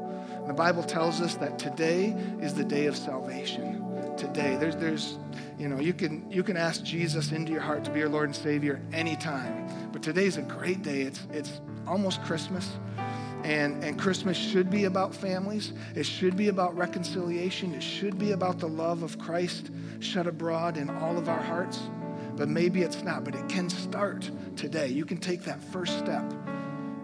The 0.49 0.53
Bible 0.53 0.83
tells 0.83 1.21
us 1.21 1.37
that 1.37 1.59
today 1.59 2.17
is 2.41 2.55
the 2.55 2.65
day 2.65 2.87
of 2.87 2.97
salvation. 2.97 3.84
Today, 4.17 4.57
there's, 4.57 4.77
there's, 4.77 5.19
you 5.59 5.69
know, 5.69 5.81
you 5.81 5.93
can, 5.93 6.31
you 6.31 6.43
can 6.43 6.57
ask 6.57 6.83
Jesus 6.83 7.33
into 7.33 7.53
your 7.53 7.61
heart 7.61 7.85
to 7.85 7.91
be 7.91 8.01
your 8.01 8.09
Lord 8.09 8.29
and 8.29 8.37
Savior 8.37 8.81
anytime. 8.93 9.91
But 9.93 10.03
today's 10.03 10.37
a 10.37 10.43
great 10.43 10.83
day. 10.83 11.03
It's, 11.03 11.27
it's 11.33 11.61
almost 11.87 12.23
Christmas. 12.23 12.77
And, 13.45 13.85
and 13.85 13.99
Christmas 13.99 14.37
should 14.37 14.71
be 14.71 14.85
about 14.85 15.15
families. 15.15 15.75
It 15.95 16.07
should 16.07 16.37
be 16.37 16.49
about 16.49 16.77
reconciliation. 16.77 17.75
It 17.75 17.83
should 17.83 18.19
be 18.19 18.33
about 18.33 18.59
the 18.59 18.69
love 18.69 19.03
of 19.03 19.19
Christ 19.19 19.71
shed 20.01 20.27
abroad 20.27 20.77
in 20.77 20.89
all 20.89 21.19
of 21.19 21.29
our 21.29 21.43
hearts. 21.43 21.81
But 22.37 22.49
maybe 22.49 22.83
it's 22.83 23.03
not. 23.03 23.25
But 23.25 23.35
it 23.35 23.49
can 23.49 23.69
start 23.69 24.31
today. 24.57 24.89
You 24.89 25.05
can 25.05 25.19
take 25.19 25.43
that 25.45 25.63
first 25.63 25.99
step 25.99 26.33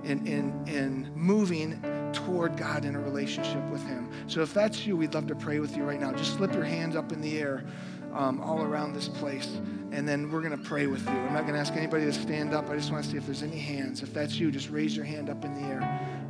in, 0.04 0.26
in, 0.26 0.64
in 0.66 1.10
moving 1.14 1.80
toward 2.12 2.56
God 2.56 2.84
in 2.84 2.94
a 2.94 3.00
relationship 3.00 3.62
with 3.70 3.84
Him. 3.86 4.10
So 4.26 4.42
if 4.42 4.52
that's 4.54 4.86
you, 4.86 4.96
we'd 4.96 5.14
love 5.14 5.26
to 5.28 5.34
pray 5.34 5.58
with 5.60 5.76
you 5.76 5.84
right 5.84 6.00
now. 6.00 6.12
Just 6.12 6.34
slip 6.34 6.52
your 6.52 6.64
hands 6.64 6.96
up 6.96 7.12
in 7.12 7.20
the 7.20 7.38
air 7.38 7.64
um, 8.12 8.40
all 8.40 8.62
around 8.62 8.92
this 8.92 9.08
place, 9.08 9.58
and 9.92 10.08
then 10.08 10.30
we're 10.30 10.42
going 10.42 10.56
to 10.56 10.68
pray 10.68 10.86
with 10.86 11.02
you. 11.06 11.12
I'm 11.12 11.32
not 11.32 11.42
going 11.42 11.54
to 11.54 11.60
ask 11.60 11.74
anybody 11.74 12.04
to 12.06 12.12
stand 12.12 12.54
up. 12.54 12.68
I 12.68 12.76
just 12.76 12.90
want 12.90 13.04
to 13.04 13.10
see 13.10 13.16
if 13.16 13.26
there's 13.26 13.42
any 13.42 13.58
hands. 13.58 14.02
If 14.02 14.12
that's 14.12 14.36
you, 14.36 14.50
just 14.50 14.70
raise 14.70 14.96
your 14.96 15.04
hand 15.04 15.30
up 15.30 15.44
in 15.44 15.54
the 15.54 15.68
air 15.68 15.80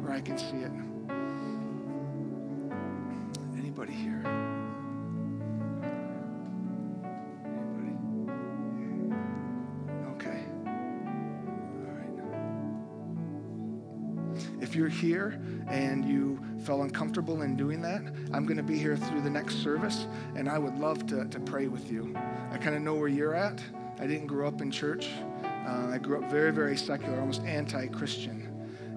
where 0.00 0.12
I 0.12 0.20
can 0.20 0.36
see 0.36 0.58
it. 0.58 0.70
Here 15.00 15.40
and 15.68 16.04
you 16.04 16.38
felt 16.64 16.82
uncomfortable 16.82 17.42
in 17.42 17.56
doing 17.56 17.80
that, 17.80 18.02
I'm 18.32 18.44
going 18.44 18.58
to 18.58 18.62
be 18.62 18.78
here 18.78 18.96
through 18.96 19.22
the 19.22 19.30
next 19.30 19.62
service, 19.62 20.06
and 20.36 20.48
I 20.48 20.58
would 20.58 20.78
love 20.78 21.06
to, 21.06 21.24
to 21.24 21.40
pray 21.40 21.68
with 21.68 21.90
you. 21.90 22.14
I 22.50 22.58
kind 22.58 22.76
of 22.76 22.82
know 22.82 22.94
where 22.94 23.08
you're 23.08 23.34
at. 23.34 23.62
I 23.98 24.06
didn't 24.06 24.26
grow 24.26 24.46
up 24.46 24.60
in 24.60 24.70
church. 24.70 25.08
Uh, 25.42 25.90
I 25.92 25.98
grew 25.98 26.22
up 26.22 26.30
very, 26.30 26.52
very 26.52 26.76
secular, 26.76 27.18
almost 27.18 27.42
anti 27.44 27.86
Christian. 27.88 28.46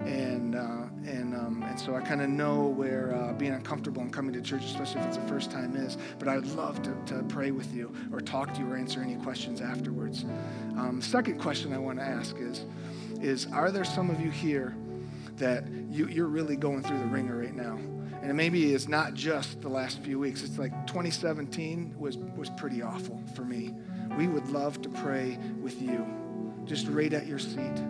and 0.01 0.55
uh, 0.55 0.83
and 1.05 1.35
um, 1.35 1.63
and 1.67 1.79
so 1.79 1.95
I 1.95 2.01
kind 2.01 2.21
of 2.21 2.29
know 2.29 2.67
where 2.67 3.15
uh, 3.15 3.33
being 3.33 3.53
uncomfortable 3.53 4.01
and 4.01 4.11
coming 4.11 4.33
to 4.33 4.41
church, 4.41 4.65
especially 4.65 5.01
if 5.01 5.07
it's 5.07 5.17
the 5.17 5.27
first 5.27 5.51
time, 5.51 5.75
is. 5.75 5.97
But 6.19 6.27
I'd 6.27 6.45
love 6.47 6.81
to, 6.83 6.95
to 7.13 7.23
pray 7.23 7.51
with 7.51 7.73
you 7.73 7.93
or 8.11 8.19
talk 8.19 8.53
to 8.55 8.59
you 8.59 8.71
or 8.71 8.75
answer 8.75 9.01
any 9.01 9.15
questions 9.15 9.61
afterwards. 9.61 10.25
Um, 10.77 11.01
second 11.01 11.39
question 11.39 11.73
I 11.73 11.77
want 11.77 11.99
to 11.99 12.05
ask 12.05 12.35
is 12.37 12.65
is 13.21 13.47
Are 13.47 13.71
there 13.71 13.85
some 13.85 14.09
of 14.09 14.19
you 14.19 14.31
here 14.31 14.75
that 15.37 15.67
you, 15.89 16.07
you're 16.07 16.27
really 16.27 16.55
going 16.55 16.83
through 16.83 16.99
the 16.99 17.05
wringer 17.05 17.37
right 17.37 17.55
now? 17.55 17.79
And 18.21 18.37
maybe 18.37 18.73
it's 18.73 18.87
not 18.87 19.13
just 19.13 19.61
the 19.61 19.69
last 19.69 19.99
few 19.99 20.17
weeks. 20.17 20.43
It's 20.43 20.57
like 20.57 20.71
2017 20.87 21.95
was, 21.97 22.17
was 22.17 22.49
pretty 22.51 22.81
awful 22.81 23.21
for 23.35 23.43
me. 23.43 23.73
We 24.17 24.27
would 24.27 24.47
love 24.47 24.81
to 24.83 24.89
pray 24.89 25.37
with 25.61 25.81
you, 25.81 26.07
just 26.65 26.87
right 26.87 27.11
at 27.11 27.27
your 27.27 27.39
seat. 27.39 27.83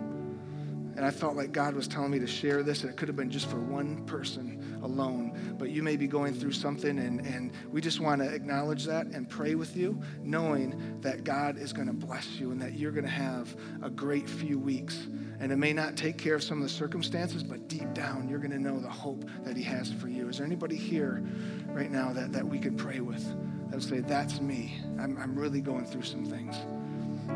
And 0.96 1.04
I 1.04 1.10
felt 1.10 1.34
like 1.34 1.52
God 1.52 1.74
was 1.74 1.88
telling 1.88 2.10
me 2.10 2.18
to 2.20 2.26
share 2.26 2.62
this, 2.62 2.82
and 2.82 2.90
it 2.90 2.96
could 2.96 3.08
have 3.08 3.16
been 3.16 3.30
just 3.30 3.46
for 3.46 3.58
one 3.58 4.04
person 4.04 4.78
alone. 4.82 5.56
But 5.58 5.70
you 5.70 5.82
may 5.82 5.96
be 5.96 6.06
going 6.06 6.34
through 6.34 6.52
something, 6.52 6.98
and, 6.98 7.20
and 7.20 7.52
we 7.70 7.80
just 7.80 8.00
want 8.00 8.22
to 8.22 8.32
acknowledge 8.32 8.84
that 8.84 9.06
and 9.06 9.28
pray 9.28 9.54
with 9.54 9.76
you, 9.76 10.00
knowing 10.22 11.00
that 11.00 11.24
God 11.24 11.58
is 11.58 11.72
going 11.72 11.88
to 11.88 11.92
bless 11.92 12.28
you 12.38 12.52
and 12.52 12.60
that 12.62 12.74
you're 12.74 12.92
going 12.92 13.04
to 13.04 13.10
have 13.10 13.54
a 13.82 13.90
great 13.90 14.28
few 14.28 14.58
weeks. 14.58 15.08
And 15.40 15.50
it 15.50 15.56
may 15.56 15.72
not 15.72 15.96
take 15.96 16.16
care 16.16 16.36
of 16.36 16.42
some 16.42 16.58
of 16.58 16.62
the 16.62 16.74
circumstances, 16.74 17.42
but 17.42 17.66
deep 17.66 17.92
down, 17.92 18.28
you're 18.28 18.38
going 18.38 18.52
to 18.52 18.60
know 18.60 18.78
the 18.78 18.88
hope 18.88 19.24
that 19.44 19.56
He 19.56 19.62
has 19.64 19.92
for 19.92 20.08
you. 20.08 20.28
Is 20.28 20.38
there 20.38 20.46
anybody 20.46 20.76
here 20.76 21.24
right 21.68 21.90
now 21.90 22.12
that, 22.12 22.32
that 22.32 22.46
we 22.46 22.58
could 22.58 22.78
pray 22.78 23.00
with 23.00 23.24
that 23.70 23.76
would 23.76 23.82
say, 23.82 24.00
That's 24.00 24.40
me? 24.40 24.80
I'm, 25.00 25.18
I'm 25.18 25.34
really 25.34 25.60
going 25.60 25.86
through 25.86 26.02
some 26.02 26.24
things. 26.24 26.56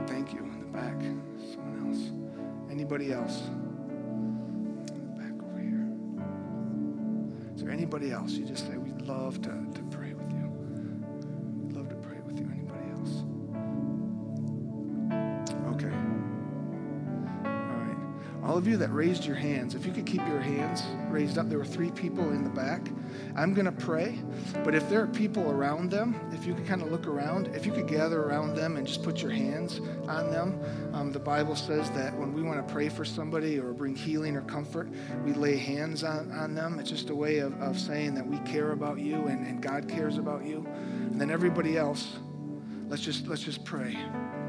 Thank 0.06 0.32
you. 0.32 0.40
In 0.40 0.60
the 0.60 0.66
back. 0.66 1.27
Anybody 2.78 3.12
else? 3.12 3.40
Back 5.16 5.32
over 5.42 5.58
here. 5.58 5.84
Is 7.56 7.60
there 7.60 7.72
anybody 7.72 8.12
else? 8.12 8.30
You 8.34 8.46
just 8.46 8.68
say, 8.68 8.76
We'd 8.76 9.02
love 9.02 9.42
to, 9.42 9.48
to 9.48 9.82
All 18.48 18.56
of 18.56 18.66
you 18.66 18.78
that 18.78 18.90
raised 18.94 19.26
your 19.26 19.36
hands, 19.36 19.74
if 19.74 19.84
you 19.84 19.92
could 19.92 20.06
keep 20.06 20.26
your 20.26 20.40
hands 20.40 20.82
raised 21.10 21.36
up, 21.36 21.50
there 21.50 21.58
were 21.58 21.66
three 21.66 21.90
people 21.90 22.30
in 22.30 22.44
the 22.44 22.48
back. 22.48 22.80
I'm 23.36 23.52
going 23.52 23.66
to 23.66 23.72
pray, 23.72 24.18
but 24.64 24.74
if 24.74 24.88
there 24.88 25.02
are 25.02 25.06
people 25.06 25.50
around 25.50 25.90
them, 25.90 26.18
if 26.32 26.46
you 26.46 26.54
could 26.54 26.66
kind 26.66 26.80
of 26.80 26.90
look 26.90 27.06
around, 27.06 27.48
if 27.48 27.66
you 27.66 27.72
could 27.72 27.86
gather 27.86 28.22
around 28.22 28.54
them 28.54 28.78
and 28.78 28.86
just 28.86 29.02
put 29.02 29.20
your 29.20 29.32
hands 29.32 29.80
on 30.08 30.30
them. 30.30 30.58
Um, 30.94 31.12
the 31.12 31.18
Bible 31.18 31.56
says 31.56 31.90
that 31.90 32.16
when 32.16 32.32
we 32.32 32.40
want 32.40 32.66
to 32.66 32.72
pray 32.72 32.88
for 32.88 33.04
somebody 33.04 33.58
or 33.58 33.74
bring 33.74 33.94
healing 33.94 34.34
or 34.34 34.40
comfort, 34.40 34.88
we 35.26 35.34
lay 35.34 35.58
hands 35.58 36.02
on, 36.02 36.32
on 36.32 36.54
them. 36.54 36.78
It's 36.78 36.88
just 36.88 37.10
a 37.10 37.14
way 37.14 37.40
of, 37.40 37.52
of 37.60 37.78
saying 37.78 38.14
that 38.14 38.26
we 38.26 38.38
care 38.50 38.72
about 38.72 38.98
you 38.98 39.26
and, 39.26 39.46
and 39.46 39.60
God 39.60 39.90
cares 39.90 40.16
about 40.16 40.46
you. 40.46 40.66
And 40.66 41.20
then 41.20 41.30
everybody 41.30 41.76
else, 41.76 42.16
let's 42.88 43.02
just 43.02 43.26
let's 43.26 43.42
just 43.42 43.62
pray. 43.66 43.94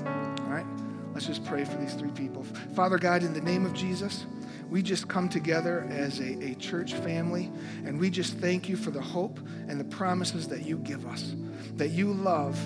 All 0.05 0.45
right? 0.47 0.78
Let's 1.19 1.27
just 1.27 1.43
pray 1.43 1.65
for 1.65 1.75
these 1.75 1.95
three 1.95 2.11
people. 2.11 2.45
Father 2.75 2.97
God, 2.97 3.23
in 3.23 3.33
the 3.33 3.41
name 3.41 3.65
of 3.65 3.73
Jesus, 3.73 4.25
we 4.69 4.81
just 4.81 5.09
come 5.09 5.27
together 5.27 5.85
as 5.89 6.21
a, 6.21 6.51
a 6.51 6.55
church 6.55 6.93
family, 6.93 7.51
and 7.85 7.99
we 7.99 8.09
just 8.09 8.37
thank 8.37 8.69
you 8.69 8.77
for 8.77 8.89
the 8.89 9.01
hope 9.01 9.37
and 9.67 9.77
the 9.77 9.83
promises 9.83 10.47
that 10.47 10.65
you 10.65 10.77
give 10.77 11.05
us, 11.05 11.35
that 11.75 11.89
you 11.89 12.13
love 12.13 12.57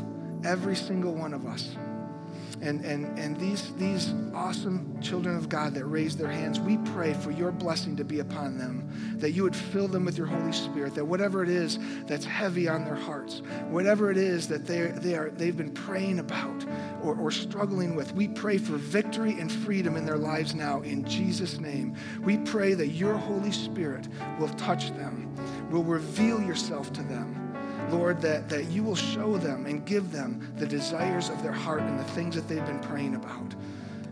every 0.46 0.76
single 0.76 1.16
one 1.16 1.34
of 1.34 1.48
us. 1.48 1.76
And, 2.62 2.84
and, 2.86 3.18
and 3.20 3.38
these, 3.38 3.74
these 3.74 4.14
awesome 4.34 5.02
children 5.02 5.36
of 5.36 5.50
God 5.50 5.74
that 5.74 5.86
raise 5.86 6.16
their 6.16 6.30
hands, 6.30 6.60
we 6.60 6.78
pray 6.78 7.14
for 7.14 7.32
your 7.32 7.52
blessing 7.52 7.96
to 7.98 8.04
be 8.04 8.20
upon 8.20 8.58
them, 8.58 9.18
that 9.18 9.32
you 9.32 9.44
would 9.44 9.56
fill 9.56 9.88
them 9.88 10.06
with 10.06 10.18
your 10.18 10.28
Holy 10.28 10.52
Spirit, 10.54 10.96
that 10.96 11.06
whatever 11.06 11.44
it 11.44 11.50
is 11.50 11.80
that's 12.06 12.26
heavy 12.26 12.70
on 12.70 12.86
their 12.86 12.96
hearts, 12.96 13.42
whatever 13.70 14.12
it 14.12 14.18
is 14.18 14.48
that 14.48 14.66
they 14.66 14.88
they 14.88 15.16
are, 15.16 15.30
they've 15.32 15.58
been 15.58 15.72
praying 15.72 16.20
about 16.20 16.66
or, 17.02 17.16
or 17.16 17.32
struggling 17.32 17.96
with, 17.96 18.14
we 18.14 18.28
pray 18.28 18.58
for 18.58 18.78
victory 18.78 19.40
and 19.40 19.52
freedom 19.52 19.98
in 19.98 20.06
their 20.06 20.18
lives 20.18 20.56
now 20.56 20.82
in 20.82 21.04
Jesus' 21.04 21.60
name. 21.60 21.96
We 22.22 22.38
pray 22.38 22.74
that 22.76 22.88
your 22.90 23.18
Holy 23.18 23.52
Spirit 23.52 24.08
will 24.40 24.50
touch 24.50 24.90
them, 24.92 25.34
will 25.70 25.84
reveal 25.84 26.42
yourself 26.42 26.94
to 26.94 27.04
them 27.04 27.43
Lord, 27.92 28.22
that, 28.22 28.50
that 28.50 28.66
you 28.66 28.84
will 28.84 28.96
show 28.96 29.38
them 29.38 29.66
and 29.66 29.86
give 29.86 30.12
them 30.12 30.54
the 30.58 30.66
desires 30.66 31.30
of 31.30 31.42
their 31.44 31.52
heart 31.52 31.82
and 31.82 32.00
the 32.00 32.04
things 32.04 32.36
that 32.36 32.48
they've 32.48 32.66
been 32.66 32.80
praying 32.80 33.16
about. 33.16 33.56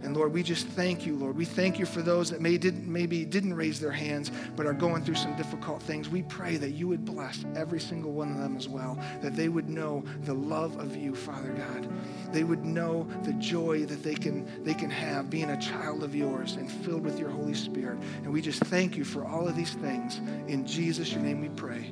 And 0.04 0.18
Lord, 0.18 0.34
we 0.34 0.42
just 0.42 0.68
thank 0.68 1.06
you, 1.06 1.16
Lord. 1.16 1.38
We 1.38 1.46
thank 1.46 1.78
you 1.78 1.86
for 1.86 2.02
those 2.02 2.32
that 2.32 2.42
may 2.42 2.58
didn't, 2.58 2.92
maybe 2.92 3.24
didn't 3.24 3.54
raise 3.54 3.80
their 3.80 3.92
hands 3.92 4.32
but 4.56 4.66
are 4.66 4.74
going 4.74 5.04
through 5.04 5.16
some 5.16 5.36
difficult 5.36 5.82
things. 5.84 6.10
We 6.10 6.24
pray 6.24 6.58
that 6.58 6.72
you 6.72 6.88
would 6.88 7.06
bless 7.06 7.46
every 7.56 7.80
single 7.80 8.12
one 8.12 8.32
of 8.32 8.38
them 8.38 8.58
as 8.58 8.68
well, 8.68 8.98
that 9.22 9.36
they 9.36 9.48
would 9.48 9.70
know 9.70 10.04
the 10.24 10.34
love 10.34 10.80
of 10.80 10.96
you, 10.96 11.16
Father 11.16 11.50
God. 11.54 11.88
They 12.34 12.44
would 12.44 12.66
know 12.66 13.08
the 13.24 13.34
joy 13.34 13.86
that 13.86 14.02
they 14.02 14.16
can, 14.16 14.64
they 14.64 14.74
can 14.74 14.90
have 14.90 15.30
being 15.30 15.52
a 15.52 15.62
child 15.62 16.04
of 16.04 16.16
yours 16.16 16.56
and 16.56 16.72
filled 16.72 17.04
with 17.04 17.20
your 17.20 17.30
Holy 17.30 17.54
Spirit. 17.54 18.00
And 18.24 18.34
we 18.34 18.42
just 18.42 18.64
thank 18.66 18.98
you 18.98 19.04
for 19.04 19.26
all 19.26 19.48
of 19.48 19.56
these 19.56 19.74
things. 19.76 20.18
In 20.48 20.66
Jesus, 20.66 21.12
your 21.12 21.22
name 21.22 21.42
we 21.42 21.50
pray. 21.50 21.92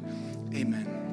Amen. 0.54 1.09